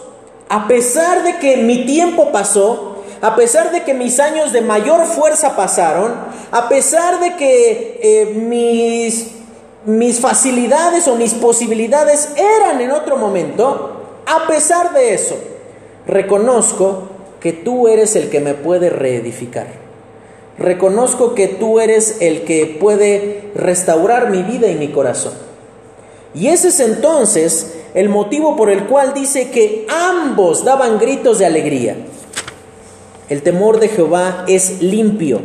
a 0.50 0.68
pesar 0.68 1.22
de 1.22 1.38
que 1.38 1.58
mi 1.58 1.86
tiempo 1.86 2.32
pasó, 2.32 2.99
a 3.22 3.36
pesar 3.36 3.72
de 3.72 3.84
que 3.84 3.94
mis 3.94 4.20
años 4.20 4.54
de 4.54 4.62
mayor 4.62 5.06
fuerza 5.06 5.56
pasaron, 5.56 6.14
a 6.52 6.70
pesar 6.70 7.20
de 7.20 7.36
que 7.36 8.00
eh, 8.02 8.26
mis, 8.36 9.32
mis 9.86 10.20
facilidades 10.20 11.08
o 11.08 11.16
mis 11.16 11.34
posibilidades 11.34 12.30
eran 12.38 12.80
en 12.82 12.92
otro 12.92 13.18
momento, 13.18 14.22
a 14.26 14.48
pesar 14.48 14.94
de 14.94 15.14
eso, 15.14 15.36
reconozco 16.08 17.10
que 17.40 17.52
tú 17.52 17.88
eres 17.88 18.16
el 18.16 18.30
que 18.30 18.40
me 18.40 18.54
puede 18.54 18.90
reedificar. 18.90 19.68
Reconozco 20.58 21.36
que 21.36 21.48
tú 21.48 21.80
eres 21.80 22.18
el 22.20 22.44
que 22.44 22.78
puede 22.80 23.50
restaurar 23.56 24.30
mi 24.30 24.44
vida 24.44 24.68
y 24.68 24.76
mi 24.76 24.90
corazón. 24.90 25.34
Y 26.34 26.48
ese 26.48 26.68
es 26.68 26.80
entonces 26.80 27.76
el 27.94 28.10
motivo 28.10 28.56
por 28.56 28.70
el 28.70 28.86
cual 28.86 29.14
dice 29.14 29.50
que 29.50 29.88
ambos 29.90 30.64
daban 30.64 31.00
gritos 31.00 31.40
de 31.40 31.46
alegría. 31.46 31.96
El 33.30 33.44
temor 33.44 33.80
de 33.80 33.90
Jehová 33.90 34.46
es 34.48 34.82
limpio, 34.82 35.42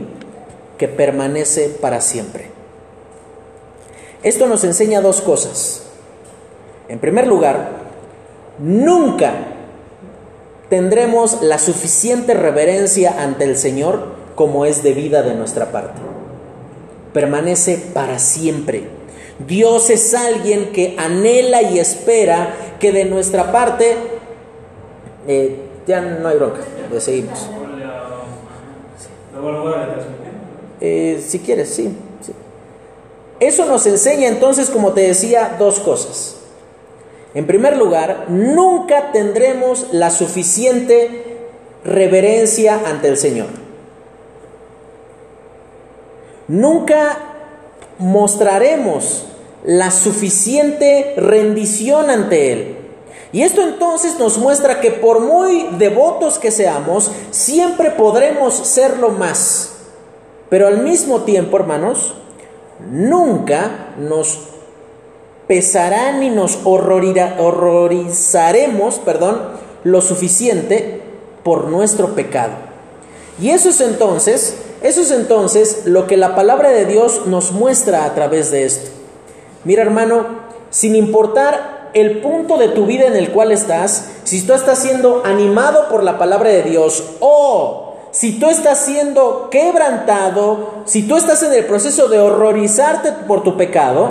que 0.78 0.88
permanece 0.88 1.68
para 1.68 2.00
siempre. 2.00 2.50
Esto 4.22 4.46
nos 4.46 4.64
enseña 4.64 5.00
dos 5.00 5.20
cosas. 5.20 5.82
En 6.88 6.98
primer 6.98 7.26
lugar, 7.26 7.84
Nunca 8.58 9.32
tendremos 10.70 11.42
la 11.42 11.58
suficiente 11.58 12.34
reverencia 12.34 13.22
ante 13.22 13.44
el 13.44 13.56
Señor 13.56 14.14
como 14.36 14.64
es 14.64 14.82
debida 14.82 15.22
de 15.22 15.34
nuestra 15.34 15.72
parte. 15.72 16.00
Permanece 17.12 17.78
para 17.92 18.18
siempre. 18.18 18.84
Dios 19.46 19.90
es 19.90 20.14
alguien 20.14 20.70
que 20.72 20.94
anhela 20.98 21.62
y 21.62 21.80
espera 21.80 22.54
que 22.78 22.92
de 22.92 23.04
nuestra 23.04 23.50
parte 23.50 23.96
eh, 25.26 25.56
Ya 25.86 26.00
no 26.00 26.28
hay 26.28 26.36
bronca, 26.36 26.60
seguimos. 29.44 30.24
Eh, 30.80 31.24
si 31.26 31.38
quieres, 31.38 31.70
sí. 31.70 31.96
Eso 33.40 33.66
nos 33.66 33.86
enseña 33.86 34.28
entonces, 34.28 34.70
como 34.70 34.92
te 34.92 35.02
decía, 35.02 35.56
dos 35.58 35.80
cosas. 35.80 36.36
En 37.34 37.46
primer 37.46 37.76
lugar, 37.76 38.26
nunca 38.28 39.10
tendremos 39.12 39.88
la 39.92 40.10
suficiente 40.10 41.24
reverencia 41.84 42.80
ante 42.86 43.08
el 43.08 43.16
Señor. 43.16 43.48
Nunca 46.46 47.18
mostraremos 47.98 49.26
la 49.64 49.90
suficiente 49.90 51.14
rendición 51.16 52.10
ante 52.10 52.52
Él. 52.52 52.76
Y 53.34 53.42
esto 53.42 53.60
entonces 53.62 54.18
nos 54.20 54.38
muestra 54.38 54.80
que 54.80 54.92
por 54.92 55.18
muy 55.18 55.66
devotos 55.76 56.38
que 56.38 56.52
seamos, 56.52 57.10
siempre 57.32 57.90
podremos 57.90 58.54
serlo 58.54 59.10
más. 59.10 59.72
Pero 60.48 60.68
al 60.68 60.84
mismo 60.84 61.22
tiempo, 61.22 61.56
hermanos, 61.56 62.14
nunca 62.92 63.88
nos 63.98 64.38
pesará 65.48 66.12
ni 66.12 66.30
nos 66.30 66.60
horrorizaremos, 66.62 69.00
perdón, 69.00 69.40
lo 69.82 70.00
suficiente 70.00 71.02
por 71.42 71.66
nuestro 71.66 72.14
pecado. 72.14 72.52
Y 73.40 73.50
eso 73.50 73.70
es 73.70 73.80
entonces, 73.80 74.58
eso 74.80 75.00
es 75.00 75.10
entonces 75.10 75.86
lo 75.86 76.06
que 76.06 76.16
la 76.16 76.36
palabra 76.36 76.70
de 76.70 76.84
Dios 76.84 77.26
nos 77.26 77.50
muestra 77.50 78.04
a 78.04 78.14
través 78.14 78.52
de 78.52 78.64
esto. 78.64 78.92
Mira, 79.64 79.82
hermano, 79.82 80.24
sin 80.70 80.94
importar 80.94 81.73
el 81.94 82.18
punto 82.18 82.58
de 82.58 82.68
tu 82.68 82.86
vida 82.86 83.06
en 83.06 83.16
el 83.16 83.30
cual 83.30 83.52
estás, 83.52 84.10
si 84.24 84.42
tú 84.42 84.52
estás 84.52 84.80
siendo 84.80 85.22
animado 85.24 85.88
por 85.88 86.02
la 86.02 86.18
palabra 86.18 86.50
de 86.50 86.62
Dios 86.62 87.02
o 87.20 87.94
si 88.10 88.38
tú 88.38 88.48
estás 88.48 88.84
siendo 88.84 89.48
quebrantado, 89.50 90.82
si 90.84 91.02
tú 91.02 91.16
estás 91.16 91.42
en 91.42 91.52
el 91.52 91.64
proceso 91.64 92.08
de 92.08 92.18
horrorizarte 92.18 93.12
por 93.26 93.42
tu 93.42 93.56
pecado, 93.56 94.10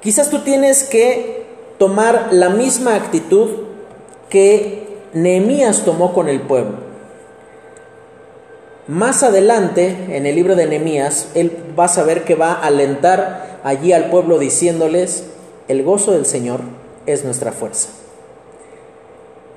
quizás 0.00 0.30
tú 0.30 0.40
tienes 0.40 0.84
que 0.84 1.46
tomar 1.78 2.28
la 2.32 2.50
misma 2.50 2.94
actitud 2.94 3.50
que 4.28 5.00
Nehemías 5.12 5.84
tomó 5.84 6.12
con 6.12 6.28
el 6.28 6.40
pueblo. 6.40 6.78
Más 8.86 9.22
adelante, 9.22 9.96
en 10.10 10.26
el 10.26 10.34
libro 10.34 10.56
de 10.56 10.66
Nehemías, 10.66 11.28
él 11.34 11.56
va 11.78 11.86
a 11.86 11.88
saber 11.88 12.24
que 12.24 12.34
va 12.34 12.52
a 12.52 12.66
alentar 12.66 13.60
allí 13.64 13.92
al 13.92 14.10
pueblo 14.10 14.38
diciéndoles, 14.38 15.24
el 15.68 15.82
gozo 15.82 16.12
del 16.12 16.26
Señor 16.26 16.60
es 17.06 17.24
nuestra 17.24 17.52
fuerza. 17.52 17.88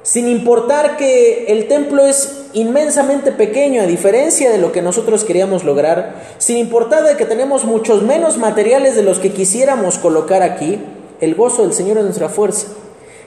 Sin 0.03 0.27
importar 0.27 0.95
que 0.95 1.47
el 1.47 1.67
templo 1.67 2.05
es 2.05 2.45
inmensamente 2.53 3.33
pequeño 3.33 3.81
a 3.81 3.87
diferencia 3.87 4.49
de 4.49 4.57
lo 4.57 4.71
que 4.71 4.81
nosotros 4.81 5.25
queríamos 5.25 5.65
lograr, 5.65 6.23
sin 6.37 6.57
importar 6.57 7.03
de 7.03 7.17
que 7.17 7.25
tenemos 7.25 7.65
muchos 7.65 8.03
menos 8.03 8.37
materiales 8.37 8.95
de 8.95 9.03
los 9.03 9.19
que 9.19 9.33
quisiéramos 9.33 9.97
colocar 9.97 10.43
aquí, 10.43 10.79
el 11.19 11.35
gozo 11.35 11.63
del 11.63 11.73
Señor 11.73 11.97
es 11.97 12.05
nuestra 12.05 12.29
fuerza. 12.29 12.67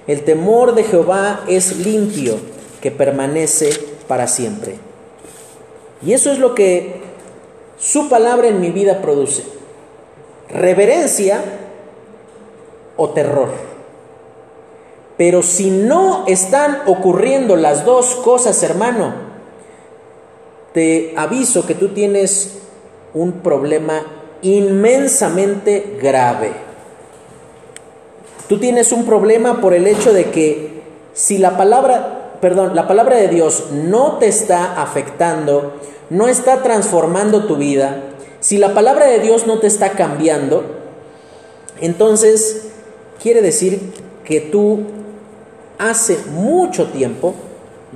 El 0.07 0.23
temor 0.25 0.75
de 0.75 0.85
Jehová 0.85 1.45
es 1.49 1.77
limpio, 1.85 2.37
que 2.81 2.91
permanece 2.91 3.71
para 4.09 4.27
siempre. 4.27 4.77
Y 6.05 6.15
eso 6.15 6.33
es 6.33 6.39
lo 6.39 6.55
que 6.55 7.03
su 7.79 8.09
palabra 8.09 8.49
en 8.49 8.61
mi 8.61 8.71
vida 8.71 9.03
produce. 9.03 9.43
Reverencia 10.49 11.43
o 13.01 13.09
terror. 13.11 13.49
Pero 15.17 15.43
si 15.43 15.71
no 15.71 16.25
están 16.27 16.83
ocurriendo 16.87 17.57
las 17.57 17.87
dos 17.87 18.15
cosas, 18.17 18.63
hermano, 18.63 19.15
te 20.75 21.15
aviso 21.17 21.67
que 21.67 21.75
tú 21.75 21.89
tienes 21.89 22.59
un 23.15 23.33
problema 23.41 24.03
inmensamente 24.43 25.99
grave. 26.01 26.53
Tú 28.49 28.59
tienes 28.59 28.93
un 28.93 29.07
problema 29.07 29.63
por 29.63 29.73
el 29.73 29.87
hecho 29.87 30.13
de 30.13 30.31
que 30.31 30.83
si 31.15 31.39
la 31.39 31.57
palabra, 31.57 32.37
perdón, 32.43 32.75
la 32.75 32.87
palabra 32.87 33.17
de 33.17 33.29
Dios 33.29 33.69
no 33.73 34.19
te 34.19 34.27
está 34.27 34.81
afectando, 34.83 35.75
no 36.11 36.29
está 36.29 36.63
transformando 36.63 37.47
tu 37.47 37.57
vida, 37.57 38.03
si 38.41 38.59
la 38.59 38.75
palabra 38.75 39.07
de 39.07 39.21
Dios 39.21 39.47
no 39.47 39.59
te 39.59 39.67
está 39.67 39.91
cambiando, 39.91 40.65
entonces 41.81 42.70
quiere 43.23 43.43
decir 43.43 43.81
que 44.25 44.41
tú 44.41 44.81
hace 45.79 46.19
mucho 46.33 46.89
tiempo 46.89 47.35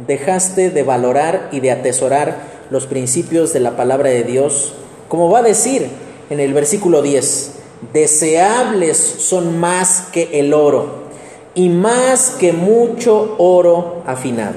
dejaste 0.06 0.70
de 0.70 0.82
valorar 0.82 1.48
y 1.52 1.60
de 1.60 1.70
atesorar 1.70 2.36
los 2.70 2.86
principios 2.86 3.52
de 3.52 3.60
la 3.60 3.76
palabra 3.76 4.10
de 4.10 4.24
Dios, 4.24 4.74
como 5.08 5.30
va 5.30 5.40
a 5.40 5.42
decir 5.42 5.88
en 6.30 6.40
el 6.40 6.54
versículo 6.54 7.02
10, 7.02 7.52
deseables 7.92 8.96
son 8.96 9.58
más 9.60 10.08
que 10.12 10.40
el 10.40 10.54
oro 10.54 11.04
y 11.54 11.68
más 11.68 12.30
que 12.30 12.52
mucho 12.52 13.36
oro 13.38 14.02
afinado. 14.06 14.56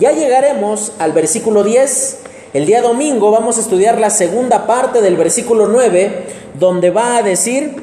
Ya 0.00 0.12
llegaremos 0.12 0.92
al 0.98 1.12
versículo 1.12 1.62
10 1.62 2.24
el 2.54 2.66
día 2.66 2.82
domingo 2.82 3.32
vamos 3.32 3.58
a 3.58 3.62
estudiar 3.62 3.98
la 3.98 4.10
segunda 4.10 4.64
parte 4.64 5.02
del 5.02 5.16
versículo 5.16 5.66
9, 5.66 6.26
donde 6.60 6.90
va 6.90 7.16
a 7.16 7.22
decir, 7.24 7.82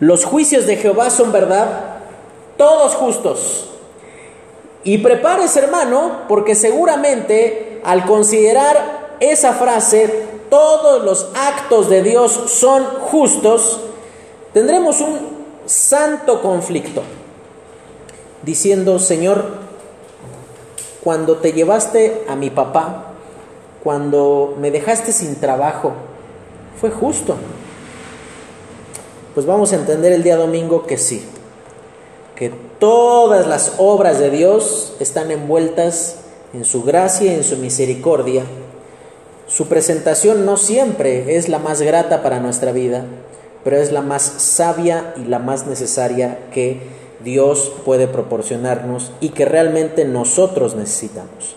los 0.00 0.24
juicios 0.24 0.66
de 0.66 0.76
Jehová 0.76 1.10
son 1.10 1.32
verdad, 1.32 1.98
todos 2.56 2.94
justos. 2.94 3.70
Y 4.82 4.98
prepárese 4.98 5.60
hermano, 5.60 6.22
porque 6.28 6.54
seguramente 6.54 7.80
al 7.84 8.04
considerar 8.04 9.16
esa 9.20 9.54
frase, 9.54 10.26
todos 10.50 11.04
los 11.04 11.28
actos 11.34 11.88
de 11.88 12.02
Dios 12.02 12.32
son 12.32 12.84
justos, 12.84 13.80
tendremos 14.52 15.00
un 15.00 15.18
santo 15.66 16.42
conflicto, 16.42 17.02
diciendo, 18.42 18.98
Señor, 18.98 19.44
cuando 21.02 21.36
te 21.36 21.52
llevaste 21.52 22.24
a 22.28 22.36
mi 22.36 22.50
papá, 22.50 23.12
cuando 23.82 24.54
me 24.58 24.70
dejaste 24.70 25.12
sin 25.12 25.40
trabajo, 25.40 25.92
fue 26.80 26.90
justo. 26.90 27.36
Pues 29.34 29.46
vamos 29.46 29.72
a 29.72 29.76
entender 29.76 30.12
el 30.12 30.22
día 30.22 30.36
domingo 30.36 30.86
que 30.86 30.96
sí, 30.96 31.24
que 32.36 32.50
todas 32.78 33.48
las 33.48 33.72
obras 33.78 34.20
de 34.20 34.30
Dios 34.30 34.94
están 35.00 35.32
envueltas 35.32 36.18
en 36.52 36.64
su 36.64 36.84
gracia 36.84 37.32
y 37.32 37.34
en 37.34 37.42
su 37.42 37.56
misericordia. 37.56 38.44
Su 39.48 39.66
presentación 39.66 40.46
no 40.46 40.56
siempre 40.56 41.36
es 41.36 41.48
la 41.48 41.58
más 41.58 41.82
grata 41.82 42.22
para 42.22 42.38
nuestra 42.38 42.70
vida, 42.70 43.06
pero 43.64 43.76
es 43.76 43.90
la 43.90 44.02
más 44.02 44.22
sabia 44.22 45.14
y 45.16 45.24
la 45.24 45.40
más 45.40 45.66
necesaria 45.66 46.38
que 46.52 46.82
Dios 47.24 47.72
puede 47.84 48.06
proporcionarnos 48.06 49.10
y 49.18 49.30
que 49.30 49.46
realmente 49.46 50.04
nosotros 50.04 50.76
necesitamos. 50.76 51.56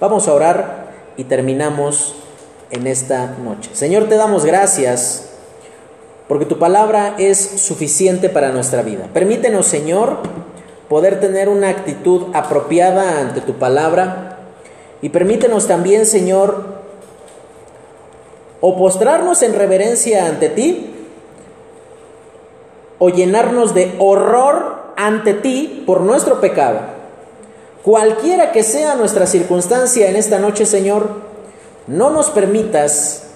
Vamos 0.00 0.28
a 0.28 0.32
orar 0.32 0.92
y 1.18 1.24
terminamos 1.24 2.14
en 2.70 2.86
esta 2.86 3.36
noche. 3.44 3.68
Señor, 3.74 4.08
te 4.08 4.14
damos 4.14 4.46
gracias 4.46 5.27
porque 6.28 6.44
tu 6.44 6.58
palabra 6.58 7.14
es 7.18 7.38
suficiente 7.38 8.28
para 8.28 8.50
nuestra 8.50 8.82
vida. 8.82 9.08
Permítenos, 9.12 9.66
Señor, 9.66 10.18
poder 10.88 11.20
tener 11.20 11.48
una 11.48 11.70
actitud 11.70 12.26
apropiada 12.34 13.20
ante 13.20 13.40
tu 13.40 13.54
palabra 13.54 14.38
y 15.00 15.08
permítenos 15.08 15.66
también, 15.66 16.06
Señor, 16.06 16.78
o 18.60 18.76
postrarnos 18.76 19.42
en 19.42 19.54
reverencia 19.54 20.26
ante 20.26 20.48
ti 20.48 20.94
o 22.98 23.08
llenarnos 23.08 23.74
de 23.74 23.94
horror 23.98 24.92
ante 24.96 25.34
ti 25.34 25.84
por 25.86 26.00
nuestro 26.00 26.40
pecado 26.40 26.98
Cualquiera 27.88 28.52
que 28.52 28.64
sea 28.64 28.96
nuestra 28.96 29.26
circunstancia 29.26 30.10
en 30.10 30.16
esta 30.16 30.38
noche, 30.38 30.66
Señor, 30.66 31.08
no 31.86 32.10
nos 32.10 32.28
permitas 32.28 33.27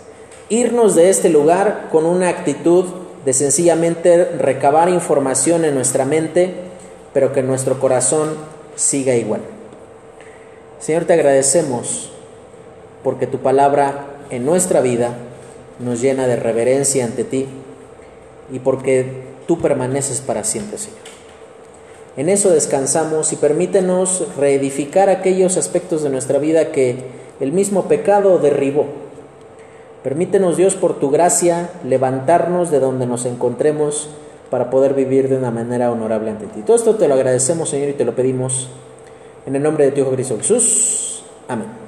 irnos 0.53 0.95
de 0.95 1.09
este 1.09 1.31
lugar 1.31 1.89
con 1.91 2.05
una 2.05 2.29
actitud 2.29 2.85
de 3.25 3.33
sencillamente 3.33 4.23
recabar 4.25 4.91
información 4.91 5.65
en 5.65 5.75
nuestra 5.75 6.05
mente, 6.05 6.53
pero 7.15 7.33
que 7.33 7.43
nuestro 7.43 7.81
corazón 7.81 8.35
siga 8.77 9.15
igual. 9.15 9.41
Señor, 10.79 11.07
te 11.07 11.15
agradecemos 11.15 12.11
porque 13.03 13.27
tu 13.27 13.39
palabra 13.39 14.09
en 14.29 14.45
nuestra 14.45 14.83
vida 14.83 15.15
nos 15.79 16.03
llena 16.03 16.27
de 16.27 16.37
reverencia 16.37 17.07
ante 17.07 17.25
ti 17.25 17.47
y 18.53 18.59
porque 18.59 19.23
tú 19.47 19.59
permaneces 19.59 20.21
para 20.21 20.45
siempre, 20.45 20.77
Señor. 20.77 20.99
En 22.19 22.29
eso 22.29 22.51
descansamos 22.51 23.33
y 23.33 23.37
permítenos 23.37 24.27
reedificar 24.37 25.09
aquellos 25.09 25.57
aspectos 25.57 26.03
de 26.03 26.11
nuestra 26.11 26.39
vida 26.39 26.73
que 26.73 26.97
el 27.41 27.53
mismo 27.53 27.89
pecado 27.89 28.39
derribó. 28.39 29.02
Permítenos 30.03 30.57
Dios 30.57 30.75
por 30.75 30.99
tu 30.99 31.11
gracia 31.11 31.71
levantarnos 31.85 32.71
de 32.71 32.81
donde 32.81 33.07
nos 33.07 33.25
encontremos 33.25 34.09
para 34.51 34.69
poder 34.69 34.95
vivir 34.95 35.29
de 35.29 35.37
una 35.37 35.51
manera 35.51 35.91
honorable 35.91 36.31
ante 36.31 36.47
ti. 36.47 36.63
Todo 36.63 36.77
esto 36.77 36.97
te 36.97 37.09
lo 37.09 37.15
agradecemos 37.15 37.69
Señor 37.69 37.91
y 37.91 37.95
te 37.95 38.05
lo 38.05 38.15
pedimos 38.15 38.69
En 39.47 39.57
el 39.57 39.63
nombre 39.63 39.87
de 39.87 39.93
tu 39.93 40.01
Hijo 40.01 40.11
Cristo 40.11 40.37
Jesús. 40.37 41.25
Amén. 41.49 41.82